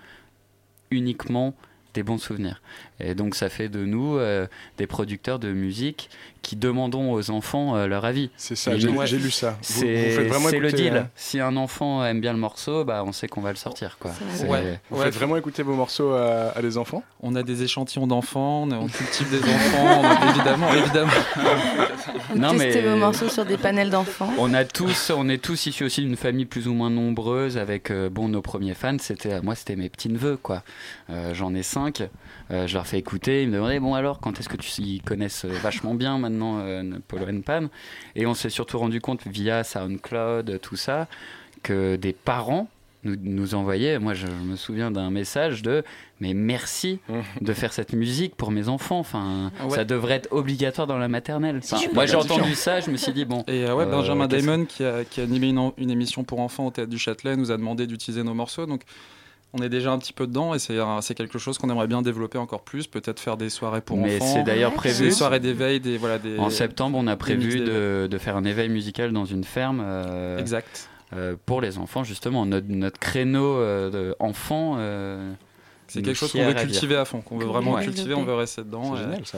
[0.92, 1.54] uniquement
[1.94, 2.62] des bons souvenirs.
[3.00, 6.10] Et donc ça fait de nous euh, des producteurs de musique
[6.42, 8.30] qui demandons aux enfants euh, leur avis.
[8.38, 9.58] C'est ça, j'ai- j'ai lu ça.
[9.62, 10.94] Vous- C'est vous le deal.
[10.96, 13.98] euh, Si un enfant aime bien le morceau, bah, on sait qu'on va le sortir.
[14.00, 14.12] Quoi.
[14.90, 17.04] Vous faites vraiment écouter vos morceaux à, à des enfants?
[17.22, 21.12] On a des échantillons d'enfants, on, on cultive des enfants, on a- évidemment, évidemment.
[22.36, 24.32] Non, Tester mais- vos morceaux sur des panels d'enfants.
[24.38, 27.92] On a tous, on est tous issus aussi d'une famille plus ou moins nombreuse avec
[27.92, 28.98] euh, bon nos premiers fans.
[29.00, 30.64] C'était moi, c'était mes petits neveux quoi.
[31.10, 32.04] Euh, J'en ai cinq.
[32.52, 33.44] Euh, je leur fais écouter.
[33.44, 36.60] Ils me demandaient bon alors quand est-ce que tu ils connaissent euh, vachement bien maintenant
[36.60, 37.68] euh, Polo and Pan.
[38.16, 41.08] Et on s'est surtout rendu compte via SoundCloud tout ça
[41.64, 42.68] que des parents
[43.04, 43.98] nous, nous envoyaient.
[44.00, 45.84] Moi, je, me souviens d'un message de
[46.20, 47.00] mais merci
[47.40, 49.00] de faire cette musique pour mes enfants.
[49.00, 49.70] Enfin, Ouais.
[49.76, 51.62] ça devrait être obligatoire dans la maternelle.
[51.64, 53.44] Enfin, moi, j'ai entendu ça, je me suis dit bon.
[53.48, 56.24] Et euh, ouais, euh, Benjamin qu'est-ce- Damon, qui a, qui a animé une, une émission
[56.26, 58.66] pour enfants au Théâtre du Châtelet, nous a demandé d'utiliser nos morceaux.
[58.66, 58.82] Donc,
[59.54, 62.38] on est déjà un petit peu dedans et c'est quelque chose qu'on aimerait bien développer
[62.38, 62.86] encore plus.
[62.88, 64.34] Peut-être faire des soirées pour Mais enfants.
[64.36, 65.06] c'est d'ailleurs prévu.
[65.06, 68.44] Des soirées d'éveil, des, voilà, des, En septembre, on a prévu de, de faire un
[68.44, 69.82] éveil musical dans une ferme.
[69.84, 70.90] euh, Exact.
[71.14, 72.46] euh, pour les enfants, justement.
[72.46, 74.76] Notre, notre créneau euh, enfant.
[74.78, 75.34] euh,
[75.88, 77.84] C'est quelque chose qu'on veut cultiver à fond, qu'on veut vraiment Ouais.
[77.86, 78.96] cultiver, on veut rester dedans.
[78.96, 79.38] C'est génial ça.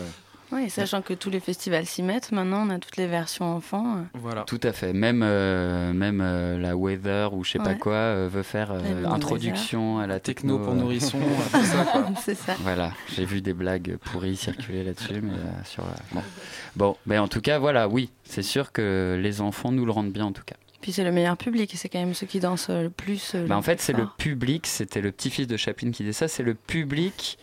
[0.52, 3.98] Oui, sachant que tous les festivals s'y mettent, maintenant on a toutes les versions enfants.
[3.98, 4.02] euh.
[4.16, 4.44] Voilà.
[4.44, 4.92] Tout à fait.
[4.94, 9.06] Même, euh, même euh, la Weather ou je sais pas quoi euh, veut faire euh,
[9.06, 10.66] introduction à la Techno techno.
[10.66, 11.20] pour nourrissons,
[11.52, 12.06] ça.
[12.22, 12.56] C'est ça.
[12.62, 15.32] Voilà, j'ai vu des blagues pourries circuler là-dessus, mais
[15.66, 15.84] sur.
[15.84, 16.22] euh, bon,
[16.76, 20.12] bon, mais en tout cas, voilà, oui, c'est sûr que les enfants nous le rendent
[20.12, 20.56] bien en tout cas.
[20.82, 23.34] Puis c'est le meilleur public, c'est quand même ceux qui dansent le plus.
[23.36, 24.16] euh, Bah, le en fait, c'est le fort.
[24.18, 27.38] public, c'était le petit-fils de Chaplin qui disait ça, c'est le public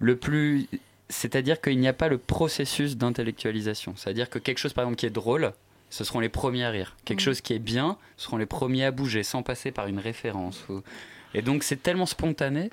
[0.00, 0.66] le plus.
[1.10, 3.94] C'est-à-dire qu'il n'y a pas le processus d'intellectualisation.
[3.96, 5.52] C'est-à-dire que quelque chose, par exemple, qui est drôle,
[5.90, 6.96] ce seront les premiers à rire.
[7.04, 7.24] Quelque Mm.
[7.24, 10.64] chose qui est bien, ce seront les premiers à bouger sans passer par une référence.
[10.68, 10.82] ou-
[11.34, 12.70] Et donc, c'est tellement spontané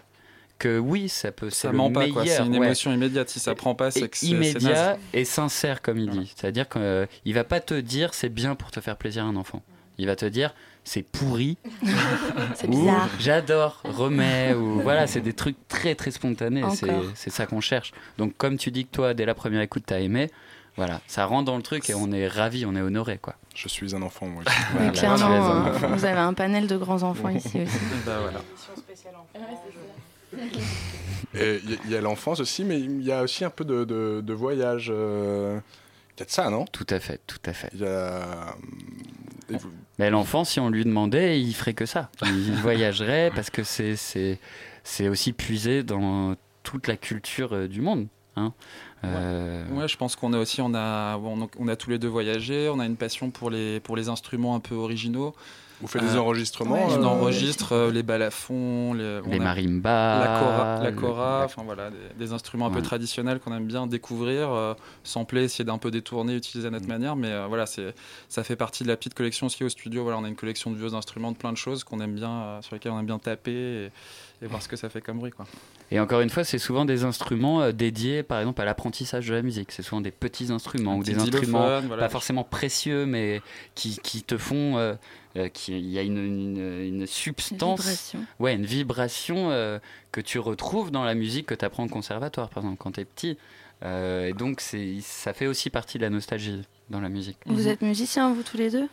[0.59, 1.49] que oui, ça peut.
[1.49, 2.65] Ça ment pas, C'est une ouais.
[2.67, 3.29] émotion immédiate.
[3.29, 6.33] Si ça prend pas, c'est Et que immédiat et sincère comme il dit.
[6.35, 9.61] C'est-à-dire qu'il va pas te dire c'est bien pour te faire plaisir à un enfant.
[9.97, 10.53] Il va te dire
[10.85, 11.57] c'est pourri.
[12.55, 13.09] C'est bizarre.
[13.19, 16.63] J'adore, remets ou voilà, c'est des trucs très très spontanés.
[17.15, 17.91] C'est ça qu'on cherche.
[18.17, 20.31] Donc comme tu dis que toi dès la première écoute t'as aimé,
[20.77, 23.35] voilà, ça rentre dans le truc et on est ravi, on est honoré quoi.
[23.55, 24.43] Je suis un enfant moi.
[24.73, 25.87] Voilà, clairement, un enfant.
[25.89, 27.77] vous avez un panel de grands enfants ici aussi.
[28.05, 28.41] Bah, voilà.
[31.33, 33.49] Et il y, a- il y a l'enfance aussi, mais il y a aussi un
[33.49, 34.89] peu de, de, de voyage.
[34.93, 35.59] euh,
[36.15, 36.65] Peut-être ça, non?
[36.65, 37.69] Tout à fait, tout à fait.
[37.73, 38.55] Il y a...
[39.99, 42.09] Mais l'enfant, si on lui demandait, il ferait que ça.
[42.23, 48.07] Il voyagerait parce que c'est aussi puisé dans toute la culture euh, du monde.
[48.35, 48.53] Hein.
[49.03, 52.07] Euh, Ouais, je pense qu'on a aussi, on a, bon, on a tous les deux
[52.07, 55.35] voyagé, on a une passion pour les, pour les instruments un peu originaux.
[55.81, 60.89] Vous faites des enregistrements, On euh, enregistre euh, les balafons, les, marimbas, la cora, la
[60.91, 64.49] le- cora, la- enfin voilà, des, des instruments un peu traditionnels qu'on aime bien découvrir,
[64.53, 66.73] euh, sampler, essayer d'un peu détourner, utiliser à Mm.
[66.75, 67.93] notre manière, mais euh, voilà, c'est,
[68.29, 70.03] ça fait partie de la petite collection aussi au studio.
[70.03, 72.31] Voilà, on a une collection de vieux instruments, de plein de choses qu'on aime bien,
[72.31, 73.91] euh, sur lesquels on aime bien taper et,
[74.41, 75.45] et voir ce que ça fait comme bruit, quoi.
[75.91, 79.33] Et encore une fois, c'est souvent des instruments euh, dédiés, par exemple, à l'apprentissage de
[79.33, 79.71] la musique.
[79.71, 82.03] C'est souvent des petits instruments Un ou des instruments voilà.
[82.03, 83.41] pas forcément précieux, mais
[83.75, 84.77] qui, qui te font.
[84.77, 84.95] euh,
[85.37, 87.81] euh, qui- Il y a une, une, une substance.
[87.81, 88.19] vibration.
[88.39, 89.79] Ouais, une vibration euh,
[90.11, 93.01] que tu retrouves dans la musique que tu apprends au conservatoire, par exemple, quand tu
[93.01, 93.37] es petit.
[93.83, 94.61] Euh, et donc,
[95.01, 97.37] ça fait aussi partie de la nostalgie dans la musique.
[97.45, 98.87] Vous êtes musicien, vous tous les deux?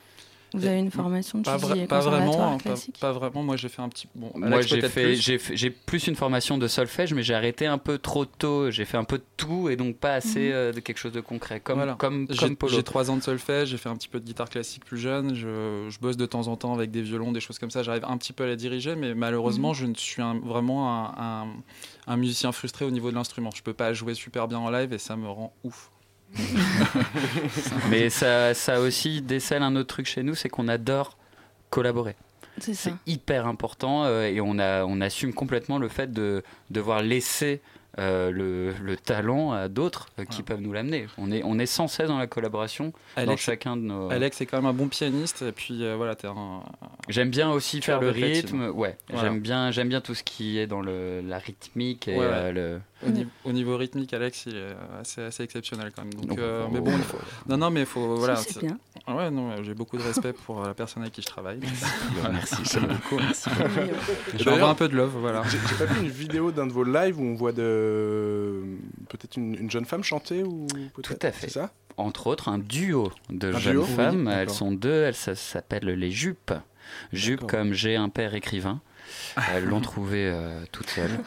[0.55, 3.43] Vous avez une formation de Pas, vra- pas vraiment, hein, pas, classique pas vraiment.
[3.43, 4.07] Moi, j'ai fait un petit.
[4.15, 5.38] Bon, Moi, j'ai fait, plus.
[5.55, 8.71] j'ai plus une formation de solfège, mais j'ai arrêté un peu trop tôt.
[8.71, 10.53] J'ai fait un peu de tout et donc pas assez Mhm.
[10.53, 11.95] euh, de quelque chose de concret, comme Voilà.
[11.95, 12.75] comme J'ai- comme Polo.
[12.75, 15.35] J'ai trois ans de solfège, j'ai fait un petit peu de guitare classique plus jeune,
[15.35, 17.83] je, je bosse de temps en temps avec des violons, des choses comme ça.
[17.83, 19.75] J'arrive un petit peu à la diriger, mais malheureusement, Mhm.
[19.75, 21.47] je ne suis un- vraiment un, un-
[22.09, 23.51] un musicien frustré au niveau de l'instrument.
[23.55, 25.91] Je peux pas jouer super bien en live et ça me rend ouf.
[27.90, 31.16] Mais ça, ça aussi décèle un autre truc chez nous, c'est qu'on adore
[31.71, 32.16] collaborer.
[32.61, 37.62] C'est hyper important euh, et on, a, on assume complètement le fait de devoir laisser
[37.99, 41.07] euh, le, le talent à d'autres euh, qui peuvent nous l'amener.
[41.16, 44.11] On est, on est sans cesse dans la collaboration dans Alex- chacun de nos...
[44.11, 46.62] Alex est quand même un bon pianiste et puis euh, voilà, un.
[47.09, 48.68] J'aime bien aussi faire le rythme.
[48.75, 49.29] Ouais, Voilà.
[49.29, 52.33] j'aime bien, j'aime bien tout ce qui est dans le, la rythmique et Ouais, ouais.
[52.33, 52.81] euh, le.
[53.05, 56.15] Au, niveau, au niveau rythmique, Alex, il est assez, assez exceptionnel quand même.
[56.15, 57.19] Donc, euh, mais bon, il faut...
[57.49, 58.37] non, non, mais il faut voilà.
[58.37, 58.79] c'est bien.
[59.07, 61.59] Ah ouais, non, j'ai beaucoup de respect pour euh, la personne avec qui je travaille.
[62.31, 63.17] Merci, j'aime beaucoup.
[63.17, 63.51] Merci.
[64.37, 65.43] Je lui envoie un peu de love, voilà.
[65.49, 68.62] J'ai pas vu une vidéo d'un de vos lives où on voit de
[69.09, 70.67] peut-être une, une jeune femme chanter ou
[71.03, 71.49] Tout à fait.
[71.49, 71.71] C'est ça?
[71.97, 74.29] Entre autres, un duo de Un jeunes duo, oui, femmes.
[74.29, 75.03] elles sont deux.
[75.03, 76.53] Elles s'appellent les Jupes.
[77.12, 78.81] Jupes comme j'ai un père écrivain.
[79.53, 81.19] Elles l'ont trouvé euh, toutes seules.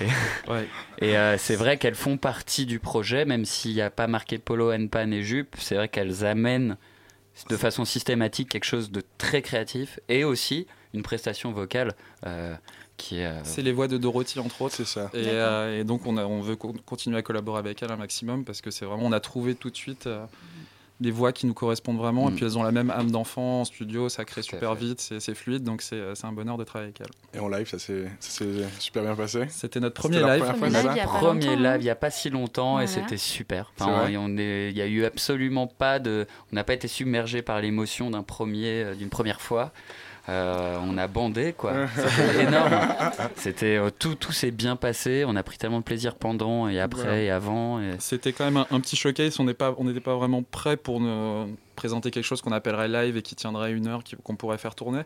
[0.00, 0.66] Et, Ouais.
[1.00, 4.38] et, euh, c'est vrai qu'elles font partie du projet, même s'il n'y a pas marqué
[4.38, 5.56] polo, pan et jupe.
[5.58, 6.76] C'est vrai qu'elles amènent
[7.48, 11.94] de façon systématique quelque chose de très créatif et aussi une prestation vocale
[12.26, 12.54] euh,
[12.96, 13.26] qui est.
[13.26, 14.74] euh, C'est les voix de Dorothy entre autres.
[14.74, 15.10] C'est ça.
[15.14, 17.96] Et, euh, et donc on, a- on veut co- continuer à collaborer avec elle un
[17.96, 20.26] maximum parce que c'est vraiment on a trouvé tout de suite euh,
[21.00, 22.34] des voix qui nous correspondent vraiment et Mm.
[22.36, 24.84] puis elles ont la même âme d'enfant en studio, ça crée super fait.
[24.84, 27.38] vite, c'est c'est fluide donc c'est c'est un bonheur de travailler avec elle.
[27.40, 28.46] Et en live, ça s'est ça s'est
[28.78, 29.46] super bien passé.
[29.48, 30.38] C'était notre premier live.
[30.40, 32.10] première fois, Premier c'est live, il y a pas premier live il n'y a pas
[32.10, 33.72] si longtemps et c'était super.
[33.78, 37.42] Enfin, on- est- il y a eu absolument pas de, on n'a pas été submergé
[37.42, 39.72] par l'émotion d'un premier, euh, d'une première fois.
[40.30, 41.72] Euh, on a bandé quoi.
[41.96, 42.70] C'était énorme.
[43.36, 45.24] C'était euh, tout, tout s'est bien passé.
[45.26, 47.18] On a pris tellement de plaisir pendant et après Voilà.
[47.20, 47.80] et avant.
[47.80, 50.42] et- C'était quand même un, un petit showcase, on n'est pas on n'était pas vraiment
[50.42, 51.02] prêt pour
[51.76, 55.02] présenter quelque chose qu'on appellerait live et qui tiendrait une heure qu'on pourrait faire tourner.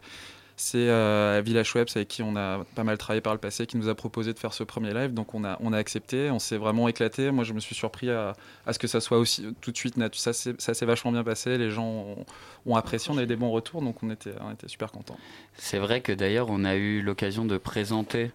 [0.56, 3.76] C'est euh, Village Webs avec qui on a pas mal travaillé par le passé qui
[3.76, 5.12] nous a proposé de faire ce premier live.
[5.12, 7.32] Donc on a, on a accepté, on s'est vraiment éclaté.
[7.32, 8.34] Moi je me suis surpris à,
[8.66, 11.70] à ce que ça soit aussi tout de suite Ça s'est vachement bien passé, les
[11.70, 12.26] gens ont,
[12.66, 15.18] ont apprécié, on a eu des bons retours donc on était, on était super contents.
[15.56, 18.30] C'est vrai que d'ailleurs, on a eu l'occasion de présenter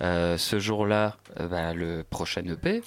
[0.00, 2.82] euh, ce jour-là euh, bah, le prochain EP.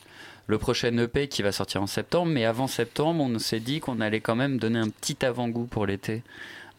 [0.47, 3.99] Le prochain EP qui va sortir en septembre, mais avant septembre, on s'est dit qu'on
[3.99, 6.21] allait quand même donner un petit avant-goût pour l'été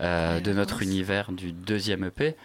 [0.00, 2.36] euh, de notre univers du deuxième EP.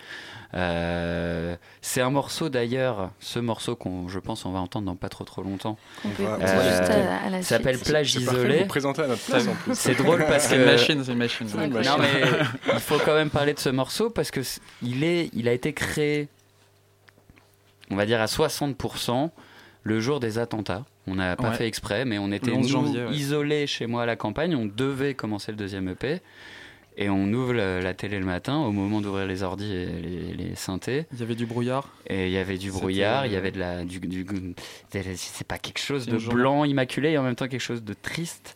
[0.53, 5.07] Euh, c'est un morceau d'ailleurs, ce morceau qu'on, je pense, on va entendre dans pas
[5.07, 5.77] trop trop longtemps.
[6.17, 7.77] Ça s'appelle.
[7.79, 8.59] Plage isolée.
[8.59, 9.75] vous présenter à notre place en plus.
[9.75, 11.47] C'est drôle parce que une machine, c'est une machine.
[11.55, 12.21] Non mais
[12.73, 14.41] il faut quand même parler de ce morceau parce que
[14.81, 16.27] il est, il a été créé,
[17.89, 19.29] on va dire à 60%
[19.83, 20.83] le jour des attentats.
[21.07, 21.55] On n'a pas Ouais.
[21.55, 23.11] fait exprès, mais on était 11 nous, janvier, ouais.
[23.15, 24.55] isolés chez moi à la campagne.
[24.55, 26.21] On devait commencer le deuxième EP.
[26.97, 30.33] Et on ouvre la, la télé le matin au moment d'ouvrir les ordis et les,
[30.33, 31.05] les synthés.
[31.13, 31.87] Il y avait du brouillard.
[32.07, 34.25] Et il y avait du brouillard, il y euh, avait de la, du, du-
[35.15, 36.41] c'est pas quelque chose de journée.
[36.41, 38.55] blanc immaculé et en même temps quelque chose de triste.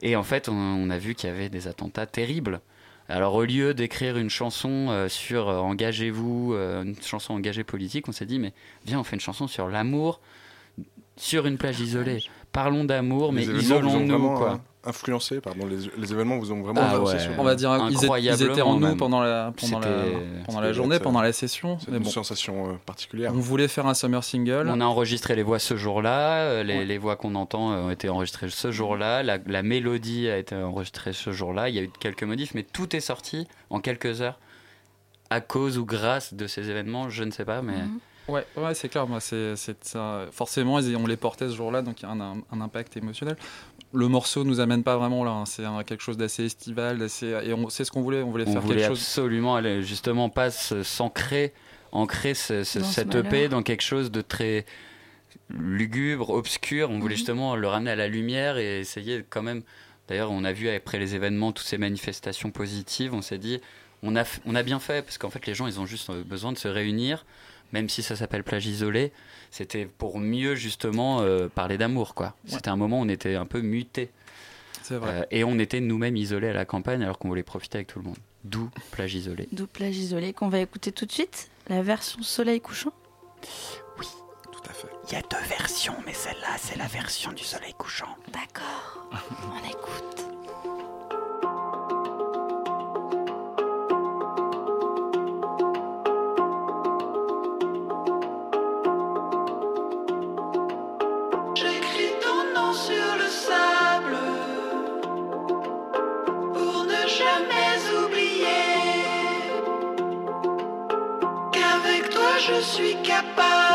[0.00, 2.60] Et en fait, on, on a vu qu'il y avait des attentats terribles.
[3.08, 8.08] Alors au lieu d'écrire une chanson euh, sur euh, engagez-vous, euh, une chanson engagée politique,
[8.08, 8.52] on s'est dit mais
[8.84, 10.20] viens on fait une chanson sur l'amour
[11.16, 12.22] sur une plage isolée.
[12.56, 14.58] Parlons d'amour, mais isolons-nous, quoi.
[14.84, 17.20] influencé, pardon, les, les événements vous ont vraiment Ah influencé ouais.
[17.20, 20.16] sur On va dire, ils étaient, ils étaient en nous pendant la, pendant la, C'était-
[20.46, 21.78] pendant Ça la doit journée, pendant la session.
[21.80, 23.32] C'est une bon, sensation euh, particulière.
[23.34, 24.68] on voulait faire un summer single.
[24.68, 26.84] On a enregistré les voix ce jour-là, euh, les, Ouais.
[26.84, 30.54] les voix qu'on entend euh, ont été enregistrées ce jour-là, la, la mélodie a été
[30.54, 34.22] enregistrée ce jour-là, il y a eu quelques modifs, mais tout est sorti en quelques
[34.22, 34.38] heures
[35.30, 37.74] à cause ou grâce de ces événements, je ne sais pas, mais...
[38.28, 39.06] Ouais, ouais c'est clair.
[39.06, 40.26] Moi, c'est, ça.
[40.32, 43.36] Forcément, on les portait ce jour-là, donc il y a un, un- un impact émotionnel.
[43.92, 45.30] Le morceau nous amène pas vraiment là.
[45.30, 45.44] hein.
[45.46, 47.28] C'est quelque chose d'assez estival, d'assez.
[47.44, 48.22] Et on, c'est ce qu'on voulait.
[48.22, 48.98] On voulait On faire voulait quelque chose.
[49.00, 51.52] absolument aller, justement pas s'ancrer,
[51.92, 54.66] ancrer ce- ce- cette EP dans quelque chose de très
[55.50, 56.90] lugubre, obscur.
[56.90, 57.18] On voulait Mhm.
[57.18, 59.62] justement le ramener à la lumière et essayer quand même.
[60.08, 63.14] D'ailleurs, on a vu après les événements toutes ces manifestations positives.
[63.14, 63.60] On s'est dit,
[64.02, 66.10] on a, f- on a bien fait parce qu'en fait, les gens, ils ont juste
[66.10, 67.24] euh, besoin de se réunir,
[67.72, 69.12] même si ça s'appelle plage isolée.
[69.50, 72.34] C'était pour mieux justement euh, parler d'amour, quoi.
[72.46, 74.10] C'était un moment où on était un peu muté.
[74.82, 75.22] C'est vrai.
[75.22, 77.98] Euh, et on était nous-mêmes isolés à la campagne alors qu'on voulait profiter avec tout
[77.98, 78.18] le monde.
[78.44, 79.48] D'où plage isolée.
[79.52, 81.50] D'où plage isolée qu'on va écouter tout de suite.
[81.68, 82.92] La version soleil couchant.
[85.08, 88.16] Il y a deux versions, mais celle-là, c'est la version du soleil couchant.
[88.32, 89.08] D'accord.
[89.52, 90.35] On écoute.
[112.46, 113.65] Je suis capable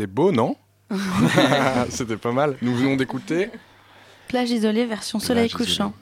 [0.00, 0.56] C'était beau, non
[1.90, 2.56] C'était pas mal.
[2.62, 3.50] Nous venons d'écouter.
[4.28, 5.92] Plage isolée version soleil Plage isolée.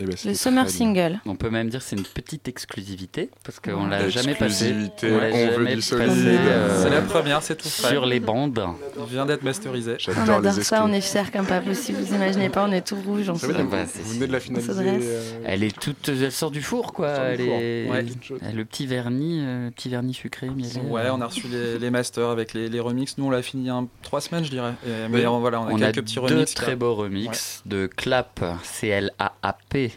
[0.00, 0.72] Eh ben, Le summer bien.
[0.72, 1.20] single.
[1.26, 3.90] On peut même dire que c'est une petite exclusivité parce qu'on Ouais.
[3.90, 4.66] l'a jamais passé.
[4.66, 6.08] Exclusivité, l'a on veut jamais du solide.
[6.16, 7.90] euh, C'est la première, c'est tout frais.
[7.90, 8.62] Sur les bandes.
[8.96, 9.96] Il vient d'être masterisé.
[10.16, 11.98] On adore ça, on est fiers comme pas possible.
[12.00, 13.28] Vous imaginez pas, on est tout rouge.
[13.28, 13.46] On se...
[13.46, 13.54] Bah,
[13.94, 14.72] Vous venez de la finaliser.
[14.72, 15.02] dresse.
[15.04, 17.08] euh, Elle est toute, elle sort du four quoi.
[17.10, 18.04] Elle est, Ouais.
[18.42, 20.48] a le petit vernis, euh, le petit vernis sucré.
[20.48, 23.18] Ouais, on a reçu les, les masters avec les, les remixes.
[23.18, 24.74] Nous, on l'a fini il y a trois semaines, je dirais.
[24.86, 25.26] Et- mais Oui.
[25.26, 26.54] on, voilà, on a On quelques petits deux remixes.
[26.54, 28.40] très beaux remix de Clap,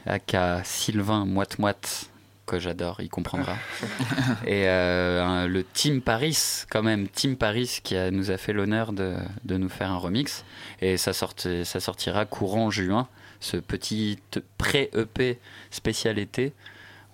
[0.05, 2.09] Aka Sylvain Moite Moite,
[2.45, 3.55] que j'adore, il comprendra.
[4.45, 6.37] Et euh, le Team Paris,
[6.69, 9.15] quand même, Team Paris qui a- nous a fait l'honneur de,
[9.45, 10.43] de nous faire un remix.
[10.81, 13.07] Et ça, sorti- ça sortira courant juin,
[13.39, 14.19] ce petit
[14.57, 15.39] pré-EP
[15.71, 16.53] spécial été.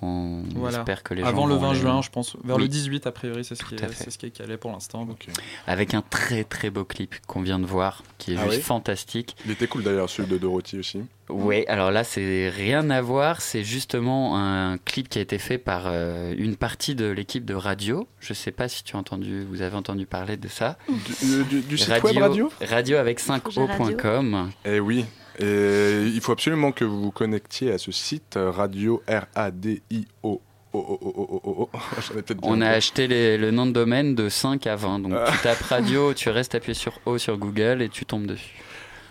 [0.01, 0.79] On Voilà.
[0.79, 2.35] espère que les Avant gens le vont 20 aller- juin, je pense.
[2.43, 2.69] Vers le Oui.
[2.69, 3.91] 18, a priori, c'est ce, qui est- fait.
[3.93, 5.05] c'est ce qui est calé pour l'instant.
[5.05, 5.25] donc.
[5.65, 8.61] Avec un très très beau clip qu'on vient de voir, qui est Ah juste oui
[8.61, 9.35] fantastique.
[9.45, 11.01] Il était cool d'ailleurs, celui de Dorothy aussi.
[11.29, 13.41] Oui, alors là, c'est rien à voir.
[13.41, 17.53] C'est justement un clip qui a été fait par euh, une partie de l'équipe de
[17.55, 18.07] radio.
[18.19, 20.77] Je sais pas si tu as entendu, vous avez entendu parler de ça.
[21.21, 22.97] Du, du- du site web radio Radio?
[22.97, 24.51] Avec 5o.com.
[24.63, 25.05] Eh oui.
[25.39, 30.41] Et il faut absolument que vous vous connectiez à ce site euh, radio R-A-D-I-O.
[30.73, 31.77] Oh, oh, oh, oh, oh, oh.
[32.43, 34.99] On a acheté les- le nom de domaine de 5 à 20.
[34.99, 38.55] Donc tu tapes radio, tu restes appuyé sur O sur Google et tu tombes dessus.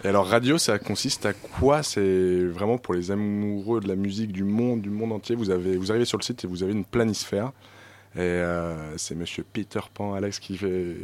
[0.04, 1.82] Et alors radio, ça consiste à quoi?
[1.82, 5.34] C'est vraiment pour les amoureux de la musique du monde, du monde entier.
[5.34, 7.52] Vous avez, vous arrivez sur le site et vous avez une planisphère.
[8.16, 10.96] Et euh, c'est Monsieur Peter Pan, Alex qui fait,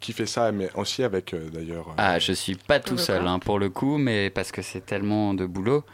[0.00, 1.88] qui fait ça, mais aussi avec euh, d'ailleurs.
[1.90, 4.84] euh, Ah, je suis pas tout seul hein, pour le coup, mais parce que c'est
[4.86, 5.84] tellement de boulot.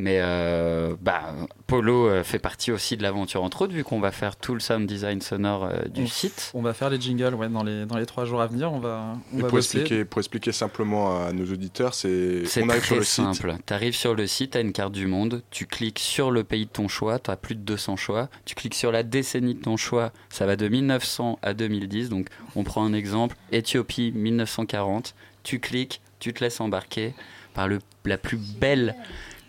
[0.00, 1.34] Mais euh, bah,
[1.66, 4.60] Polo euh, fait partie aussi de l'aventure entre autres, vu qu'on va faire tout le
[4.60, 6.52] sound design sonore euh, du on, site.
[6.54, 8.72] On va faire les jingles ouais, dans, les, dans les trois jours à venir.
[8.72, 9.80] On va, on va pour, bosser.
[9.80, 13.56] expliquer, pour expliquer simplement à nos auditeurs, c'est C'est on arrive sur très le simple.
[13.66, 16.44] Tu arrives sur le site, tu as une carte du monde, tu cliques sur le
[16.44, 19.56] pays de ton choix, tu as plus de 200 choix, tu cliques sur la décennie
[19.56, 22.08] de ton choix, ça va de 1900 à 2010.
[22.08, 27.14] Donc on prend un exemple, Éthiopie 1940, tu cliques, tu te laisses embarquer
[27.52, 28.94] par le, la plus belle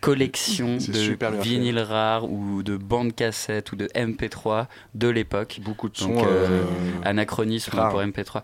[0.01, 5.59] collection de vinyles rares ou de bandes cassettes ou de MP3 de l'époque.
[5.61, 6.63] Beaucoup de Donc, sons, euh, euh,
[7.03, 7.91] anachronisme rares.
[7.91, 8.41] pour MP3.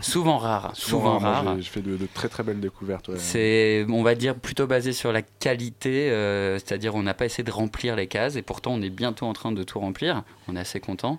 [0.00, 1.56] Souvent rares, souvent Moi, rares.
[1.56, 3.08] j'ai- J'ai fait de, de très très belles découvertes.
[3.08, 3.18] ouais.
[3.18, 7.44] C'est, on va dire, plutôt basé sur la qualité, euh, c'est-à-dire on n'a pas essayé
[7.44, 10.22] de remplir les cases et pourtant on est bientôt en train de tout remplir.
[10.48, 11.18] On est assez content.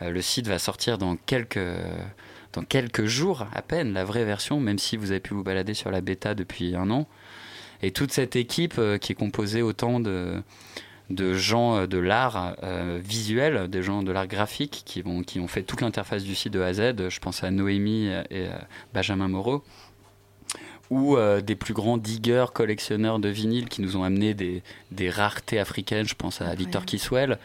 [0.00, 1.58] Euh, le site va sortir dans quelques,
[2.54, 5.74] dans quelques jours à peine, la vraie version, même si vous avez pu vous balader
[5.74, 7.06] sur la bêta depuis un an.
[7.82, 10.42] Et toute cette équipe euh, qui est composée autant de,
[11.10, 15.40] de gens euh, de l'art euh, visuel, des gens de l'art graphique qui, vont, qui
[15.40, 17.08] ont fait toute l'interface du site de A à Z.
[17.08, 18.46] Je pense à Noémie et
[18.94, 19.64] Benjamin Moreau
[20.92, 25.08] ou euh, des plus grands diggers, collectionneurs de vinyles qui nous ont amené des, des
[25.08, 27.38] raretés africaines, je pense à Victor Kiswell,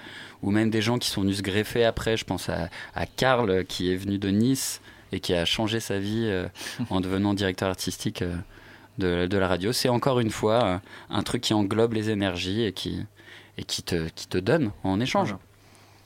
[0.44, 3.64] ou même des gens qui sont venus se greffer après, je pense à, à Karl
[3.64, 4.82] qui est venu de Nice
[5.14, 6.48] et qui a changé sa vie euh,
[6.90, 8.22] en devenant directeur artistique
[8.98, 9.72] de, de la radio.
[9.72, 10.78] C'est encore une fois euh,
[11.10, 13.00] un truc qui englobe les énergies et qui,
[13.58, 15.36] et qui, te, qui te donne en échange.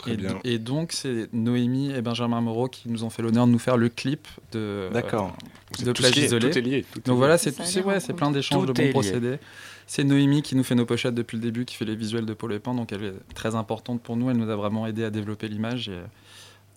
[0.07, 3.51] Et, do- et donc, c'est Noémie et Benjamin Moreau qui nous ont fait l'honneur de
[3.51, 5.27] nous faire le clip de, D'accord.
[5.27, 6.49] euh, C'est de Plage lié, Isolée.
[6.49, 7.17] tout est lié, tout est donc lié.
[7.19, 8.89] voilà, c'est ouais, c'est plein d'échanges de Tout bons lié.
[8.89, 9.37] procédés.
[9.85, 12.33] C'est Noémie qui nous fait nos pochettes depuis le début, qui fait les visuels de
[12.33, 14.29] Paul et Pan, donc elle est très importante pour nous.
[14.31, 16.03] Elle nous a vraiment aidé à développer l'image et euh,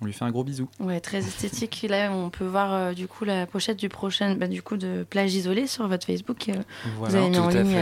[0.01, 0.69] on lui fait un gros bisou.
[0.81, 1.87] Ouais, très esthétique.
[1.89, 5.07] Là, on peut voir euh, du coup la pochette du prochain, bah, du coup de
[5.09, 6.49] plage isolée sur votre Facebook.
[6.49, 7.19] euh, vous Voilà.
[7.19, 7.79] avez mis en ligne.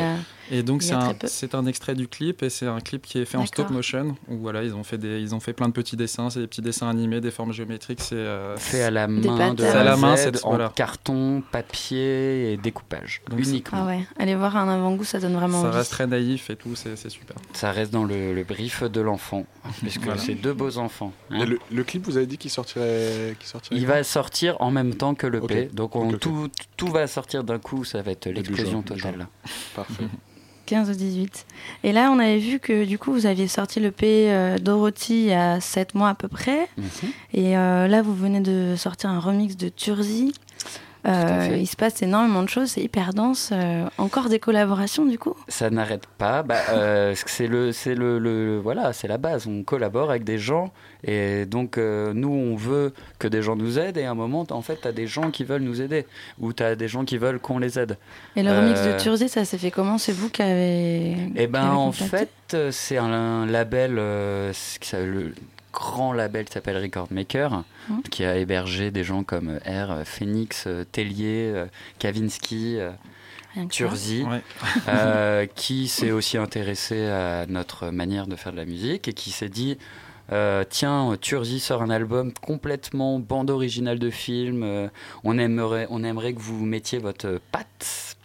[0.53, 3.25] Euh, Et donc c'est un, c'est extrait du clip et c'est un clip qui est
[3.25, 5.73] fait en stop motion où voilà ils ont fait des ils ont fait plein de
[5.73, 9.09] petits dessins, c'est des petits dessins animés, des formes géométriques, c'est euh, Fait à la
[9.09, 9.65] main, de.
[9.65, 10.73] A à la main, Z, c'est en voilà.
[10.75, 13.81] carton, papier et découpage uniquement.
[13.83, 15.77] Ah ouais, allez voir un avant-goût, ça donne vraiment Ça envie.
[15.79, 17.37] reste très naïf et tout, c'est c'est super.
[17.53, 19.47] Ça reste dans le, le brief de l'enfant,
[19.81, 20.21] puisque Voilà.
[20.21, 21.13] c'est deux beaux enfants.
[21.31, 21.45] hein.
[21.47, 24.95] Le, le clip, vous avez dit qu'il sortirait, qu'il sortirait Il va sortir en même
[24.95, 26.13] temps que le P, donc on-.
[26.13, 29.27] Tout, tout va sortir d'un coup, ça va être l'explosion totale.
[29.75, 30.05] Parfait.
[30.67, 31.47] 15 au 18.
[31.85, 35.23] Et là, on avait vu que du coup, vous aviez sorti le P euh, Dorothy
[35.23, 36.69] il y a 7 mois à peu près.
[36.77, 36.85] Mhm.
[37.35, 40.33] Et euh, là, vous venez de sortir un remix de Turzi.
[41.05, 43.51] Euh, il se passe énormément de choses, c'est hyper dense.
[43.53, 45.35] Euh, encore des collaborations du coup?
[45.49, 46.43] Ça n'arrête pas.
[46.45, 49.47] Bah, euh, c'est le, c'est le, le- voilà, c'est la base.
[49.49, 50.73] On collabore avec des gens
[51.05, 54.47] et donc euh, nous on veut que des gens nous aident et à un moment
[54.51, 56.07] en fait t'as des gens qui veulent nous aider
[56.39, 57.99] ou t'as des gens qui veulent qu'on les aide.
[58.37, 59.99] Et le remix de Turzi, ça s'est fait comment?
[59.99, 61.17] C'est vous qui avez.
[61.35, 62.31] Eh ben en fait,
[62.71, 64.01] c'est un, un label
[64.81, 65.35] qui s'appelle le-
[65.73, 68.03] grand label qui s'appelle Record Maker, Mhm.
[68.11, 71.67] qui a hébergé des gens comme R, euh, Phoenix, euh, Tellier, euh,
[71.99, 72.91] Kavinsky, euh.
[73.71, 74.41] Turzi, Ouais.
[74.89, 79.31] euh, qui s'est aussi intéressé à notre manière de faire de la musique et qui
[79.31, 79.77] s'est dit
[80.33, 84.63] euh, tiens, Turzi sort un album complètement bande originale de film.
[84.63, 84.89] euh,
[85.25, 88.17] on aimerait, on aimerait que vous mettiez votre patte.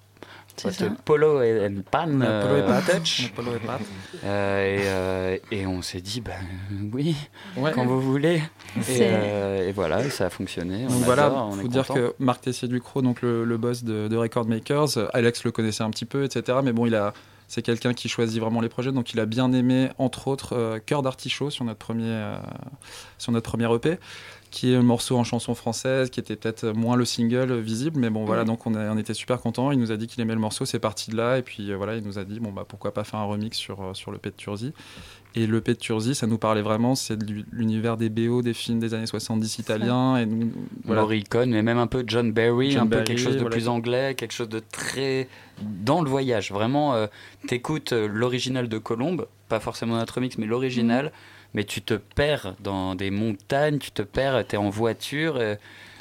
[0.58, 0.70] Ça.
[1.06, 2.06] polo et, and pan.
[2.08, 3.24] Polo et euh, touch.
[3.30, 3.60] Le polo et.
[4.26, 6.34] Euh, et, euh, et on s'est dit, ben
[6.94, 7.16] oui,
[7.56, 7.72] Ouais.
[7.74, 8.42] quand vous voulez.
[8.90, 10.86] Et, euh, et voilà, et ça a fonctionné.
[10.90, 12.00] On Donc voilà, on faut dire content.
[12.00, 15.90] que Marc Tessier-Ducrot, donc le, le boss de, de Record Makers, Alex le connaissait un
[15.92, 16.58] petit peu, etc.
[16.64, 17.14] Mais bon, il a,
[17.48, 20.80] c'est quelqu'un qui choisit vraiment les projets, donc il a bien aimé, entre autres, euh,
[20.86, 22.36] Cœur d'artichaut sur notre premier, euh,
[23.18, 24.00] sur notre premier EP,
[24.52, 28.10] qui est un morceau en chanson française, qui était peut-être moins le single visible, mais
[28.10, 28.48] bon voilà, Mhm.
[28.48, 29.72] donc on, a- on était super contents.
[29.72, 31.76] Il nous a dit qu'il aimait le morceau, c'est parti de là, et puis euh,
[31.78, 34.12] voilà, il nous a dit bon bah pourquoi pas faire un remix sur euh, sur
[34.12, 34.74] le P de Turzi.
[35.36, 38.54] Et le P de Turzi, ça nous parlait vraiment, c'est de l'univers des BO, des
[38.56, 40.52] films des années 70 italiens, et nous,
[40.86, 41.02] voilà.
[41.02, 43.56] Morricone, mais même un peu John Barry, John un peu quelque chose de voilà.
[43.56, 45.28] plus anglais, quelque chose de très
[45.62, 46.52] dans le voyage.
[46.52, 47.06] Vraiment, euh,
[47.48, 51.12] t'écoutes euh, l'original de Colombe, pas forcément notre remix, mais l'original, Mhm.
[51.58, 55.36] Mais tu te perds dans des montagnes, tu te perds, t'es en voiture.
[55.38, 55.56] euh,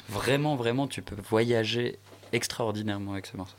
[0.07, 1.97] vraiment, vraiment, tu peux voyager
[2.31, 3.55] extraordinairement avec ce morceau.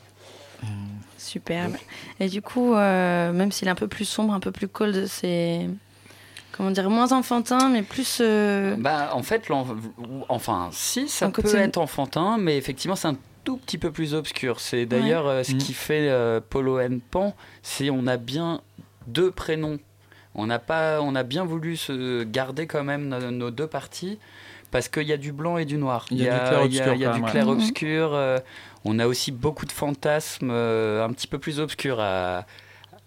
[1.18, 1.74] Superbe.
[2.20, 5.06] Et du coup, euh, même s'il est un peu plus sombre, un peu plus cold,
[5.06, 5.68] c'est.
[6.52, 8.18] Comment dire Moins enfantin, mais plus.
[8.20, 9.48] euh, Bah, en fait,
[10.28, 14.14] enfin, si, ça peut côté- être enfantin, mais effectivement, c'est un tout petit peu plus
[14.14, 14.60] obscur.
[14.60, 15.58] C'est d'ailleurs euh, ce Mm.
[15.58, 18.60] qui fait euh, Polo and Pan, c'est on a bien
[19.06, 19.78] deux prénoms.
[20.34, 24.18] On n'a pas, on a bien voulu se garder quand même nos, nos deux parties
[24.70, 26.06] parce qu'il y a du blanc et du noir.
[26.10, 27.30] Il y a du y a, clair-obscur y a du ouais.
[28.14, 28.38] euh,
[28.84, 32.46] on a aussi beaucoup de fantasmes euh, un petit peu plus obscurs à,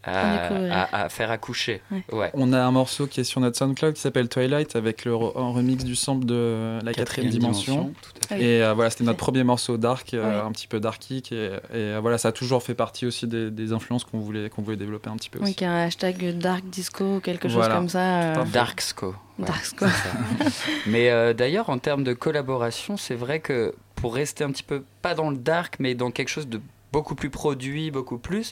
[0.03, 1.81] à, faire accoucher.
[1.91, 2.03] Ouais.
[2.11, 2.31] Ouais.
[2.33, 5.37] On a un morceau qui est sur notre SoundCloud qui s'appelle Twilight avec le re-
[5.39, 7.93] un remix du sample de la quatrième, dimension.
[8.01, 8.41] tout à fait.
[8.43, 10.47] Et euh, voilà, c'était notre premier morceau dark, euh, Ouais.
[10.47, 11.31] un petit peu darkique.
[11.31, 14.49] Et, et, euh, voilà, ça a toujours fait partie aussi des, des influences qu'on voulait,
[14.49, 15.55] qu'on voulait développer un petit peu Oui, aussi.
[15.55, 17.75] qui a un hashtag dark disco, quelque chose Voilà.
[17.75, 18.21] comme ça.
[18.39, 19.15] euh, Darksco.
[19.39, 19.85] Ouais, Darksco.
[20.87, 24.83] mais euh, d'ailleurs, en termes de collaboration, c'est vrai que pour rester un petit peu,
[25.01, 26.59] pas dans le dark, mais dans quelque chose de
[26.91, 28.51] beaucoup plus produit, beaucoup plus,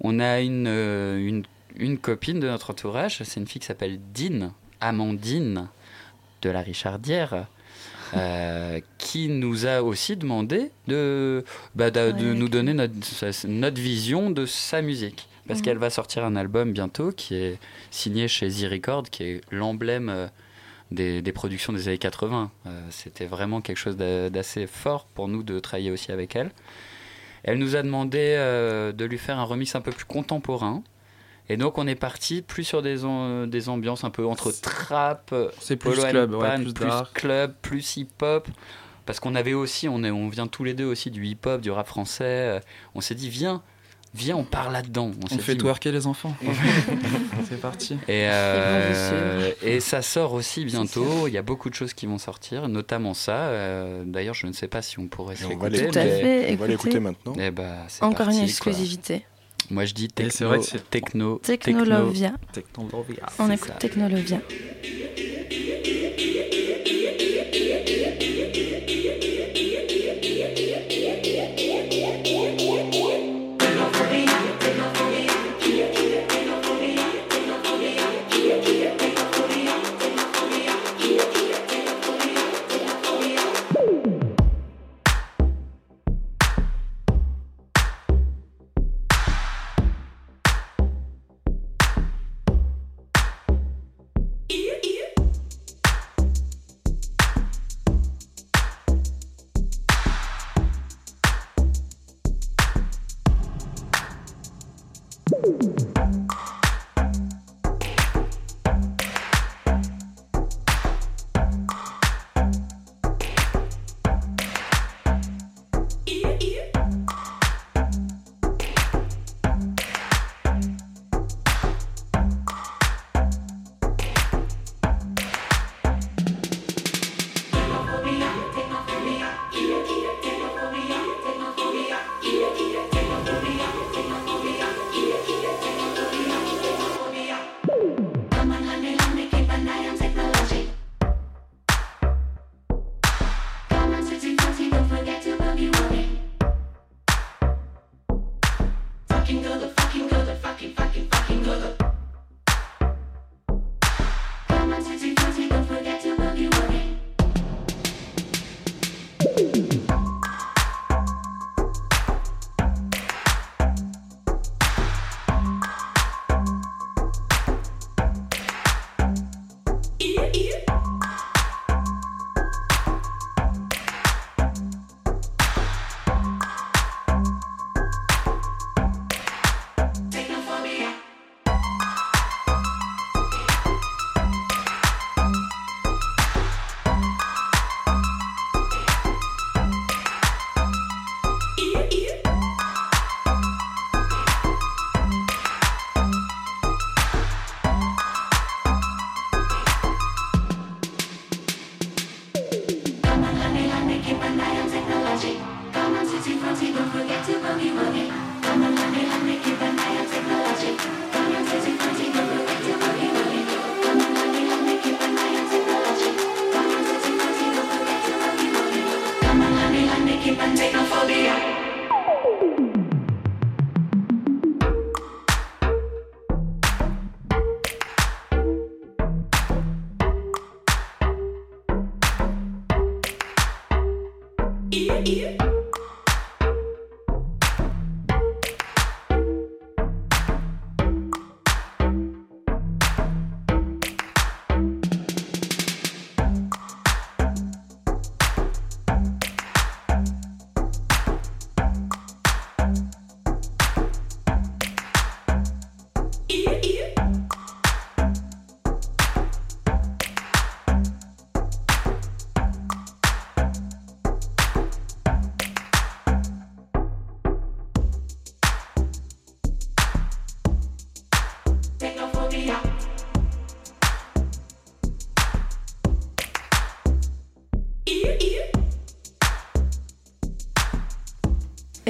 [0.00, 1.44] on a une, euh, une,
[1.76, 5.68] une copine de notre entourage, c'est une fille qui s'appelle Dean, Amandine,
[6.42, 7.46] de la Richardière.
[8.14, 11.44] euh, qui nous a aussi demandé de,
[11.74, 12.94] bah, de, nous donner notre,
[13.48, 15.28] notre vision de sa musique.
[15.48, 17.58] Parce qu'elle va sortir un album bientôt qui est
[17.92, 20.26] signé chez Z Record, qui est l'emblème euh,
[20.90, 22.50] des, des productions des années 80.
[22.66, 26.50] Euh, C'était vraiment quelque chose d'a- d'assez fort pour nous de travailler aussi avec elle.
[27.46, 30.82] Elle nous a demandé euh, de lui faire un remix un peu plus contemporain.
[31.48, 32.98] Et donc on est parti plus sur des,
[33.46, 36.74] des ambiances un peu entre trap, C'est plus club, ouais, plus
[37.14, 38.48] club, plus hip-hop.
[39.06, 41.70] Parce qu'on avait aussi, on, est, on vient tous les deux aussi du hip-hop, du
[41.70, 42.24] rap français.
[42.24, 42.60] euh,
[42.96, 43.62] On s'est dit, viens,
[44.16, 45.10] viens, on part là-dedans.
[45.24, 46.34] On s'est fait twerker les enfants.
[47.48, 47.94] C'est parti.
[48.08, 51.28] et, euh, et ça sort aussi bientôt.
[51.28, 53.36] Il y a beaucoup de choses qui vont sortir, notamment ça.
[53.36, 55.78] Euh, D'ailleurs, je ne sais pas si on pourrait se on va l'écouter.
[55.82, 55.90] l'écouter.
[55.92, 56.68] Tout à mais- fait, On va écoutez.
[56.68, 57.32] l'écouter maintenant.
[57.38, 58.48] Eh ben, Encore parti, une quoi.
[58.48, 59.24] exclusivité.
[59.70, 62.32] Moi, je dis techno, c'est vrai que c'est- techno, Technolovia.
[62.52, 63.26] Technolovia.
[63.38, 63.74] On écoute ça.
[63.74, 64.38] Technolovia.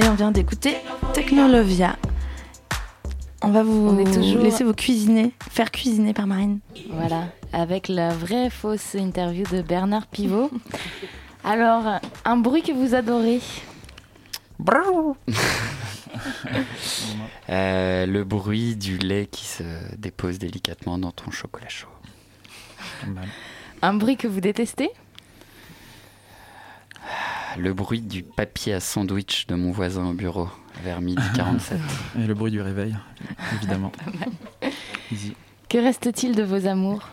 [0.08, 0.76] On vient d'écouter
[1.14, 1.96] Technolovia.
[3.42, 6.58] On va vous On est toujours- laisser vous cuisiner, faire cuisiner par Marine.
[6.90, 10.50] Voilà, avec la vraie fausse interview de Bernard Pivot.
[11.44, 13.40] Alors, un bruit que vous adorez
[17.48, 19.62] Euh, le bruit du lait qui se
[19.96, 21.86] dépose délicatement dans ton chocolat chaud.
[23.82, 24.90] Un bruit que vous détestez?
[27.58, 30.48] Le bruit du papier à sandwich de mon voisin au bureau
[30.82, 31.78] vers midi 47.
[32.18, 32.94] Et le bruit du réveil,
[33.54, 33.92] évidemment.
[35.12, 35.34] Easy.
[35.68, 37.08] Que reste-t-il de vos amours?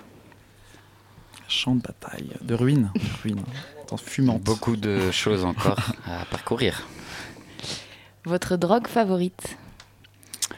[1.47, 3.43] Champ de bataille, de ruines, de ruines.
[3.81, 4.41] Attends, fumante.
[4.43, 6.87] Beaucoup de choses encore à parcourir.
[8.25, 9.57] Votre drogue favorite?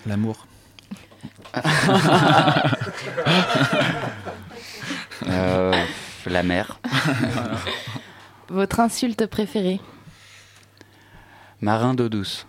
[0.05, 0.45] L'amour.
[5.27, 5.73] Euh,
[6.25, 6.79] la mer.
[8.49, 9.79] Votre insulte préférée
[11.61, 12.45] Marin d'eau douce.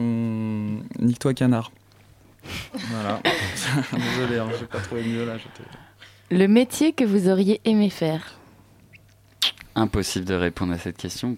[0.00, 1.70] Hum, Nique-toi canard.
[2.74, 3.20] Voilà.
[3.92, 5.36] Désolé, hein, j'ai pas trouvé mieux là.
[6.30, 8.38] Le métier que vous auriez aimé faire
[9.74, 11.36] Impossible de répondre à cette question.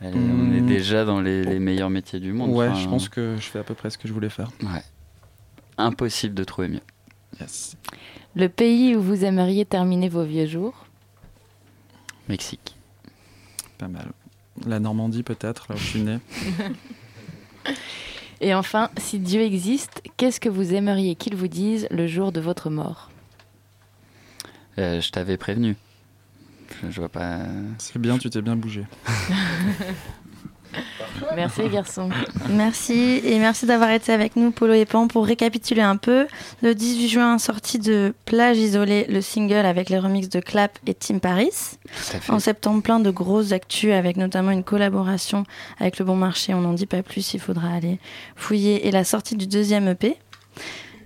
[0.00, 0.50] Elle- Hmm.
[0.50, 2.50] On est déjà dans les, les meilleurs métiers du monde.
[2.50, 4.50] Ouais, Enfin, je pense que je fais à peu près ce que je voulais faire.
[4.62, 4.82] Ouais.
[5.78, 6.80] Impossible de trouver mieux.
[7.40, 7.76] Yes.
[8.34, 10.84] Le pays où vous aimeriez terminer vos vieux jours
[12.28, 12.73] Mexique.
[13.84, 14.12] Pas mal.
[14.66, 16.18] La Normandie peut-être, là où je suis né.
[18.40, 22.40] Et enfin, si Dieu existe, qu'est-ce que vous aimeriez qu'il vous dise le jour de
[22.40, 23.10] votre mort?
[24.78, 25.76] Euh, je t'avais prévenu.
[26.80, 27.40] Je, je vois pas.
[27.76, 28.86] C'est bien, tu t'es bien bougé.
[31.34, 32.08] Merci garçon.
[32.48, 36.26] Merci et merci d'avoir été avec nous, Polo et Pan, pour récapituler un peu.
[36.62, 40.94] Le 18 juin, sortie de Plage Isolée, le single avec les remixes de Clap et
[40.94, 41.50] Tim Paris.
[41.50, 42.32] Tout à fait.
[42.32, 45.44] En septembre, plein de grosses actus avec notamment une collaboration
[45.78, 46.54] avec Le Bon Marché.
[46.54, 47.98] On n'en dit pas plus, il faudra aller
[48.36, 48.86] fouiller.
[48.86, 50.16] Et la sortie du deuxième EP.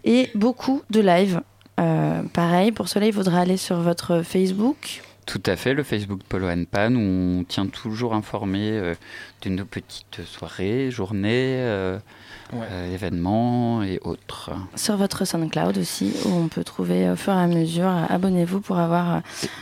[0.05, 1.41] Et beaucoup de live.
[1.81, 5.03] Euh, pareil, pour cela, il faudra aller sur votre Facebook.
[5.31, 6.99] Tout à fait, le Facebook Polo and Pan, où
[7.41, 8.95] on tient toujours informé euh,
[9.43, 11.99] de nos petites soirées, journées, euh,
[12.55, 14.53] euh, événements et autres.
[14.74, 17.91] sur votre SoundCloud aussi, où on peut trouver au fur et à mesure.
[18.09, 19.20] Abonnez-vous pour avoir euh,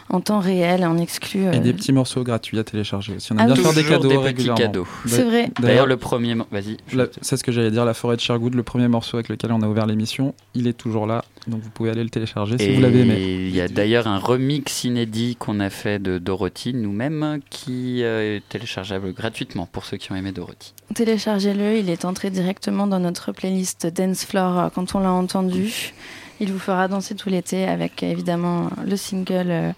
[0.09, 1.47] en temps réel, en exclu.
[1.49, 3.33] euh, Et des petits morceaux gratuits à télécharger aussi.
[3.33, 3.63] On Ah aime bien oui.
[3.65, 4.57] faire des cadeaux des petits régulièrement.
[4.59, 4.87] cadeaux.
[5.07, 5.51] C'est vrai.
[5.61, 6.37] D'ailleurs, le premier.
[6.53, 6.77] Vas-y.
[7.23, 9.61] C'est ce que j'allais dire, la forêt de Sherwood, le premier morceau avec lequel on
[9.63, 12.75] a ouvert l'émission, il est toujours là, donc vous pouvez aller le télécharger si Et
[12.75, 13.17] vous l'avez aimé.
[13.19, 18.37] il y a d'ailleurs un remix inédit qu'on a fait de Dorothy nous-mêmes qui euh,
[18.37, 20.75] est téléchargeable gratuitement pour ceux qui ont aimé Dorothy.
[20.95, 25.93] Téléchargez-le, il est entré directement dans notre playlist Dance Floor euh, quand on l'a entendu.
[26.41, 29.73] Il vous fera danser tout l'été avec évidemment le single euh,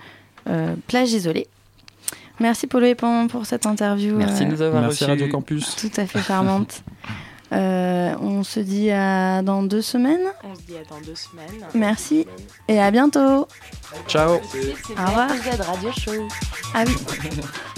[0.48, 1.46] euh, Plage isolée.
[2.40, 4.16] Merci Polo et Pan pour cette interview.
[4.16, 5.10] Merci de euh, nous avoir Merci reçus.
[5.10, 5.76] Radio Campus.
[5.76, 6.82] Tout à fait charmante.
[7.52, 10.26] Euh, on se dit à dans deux semaines.
[10.44, 11.66] On se dit à dans deux semaines.
[11.74, 12.26] Merci
[12.68, 13.48] et à bientôt.
[14.06, 14.34] Ciao.
[14.34, 15.30] Au revoir.
[15.66, 16.28] Radio Show.
[16.74, 16.94] Ah oui.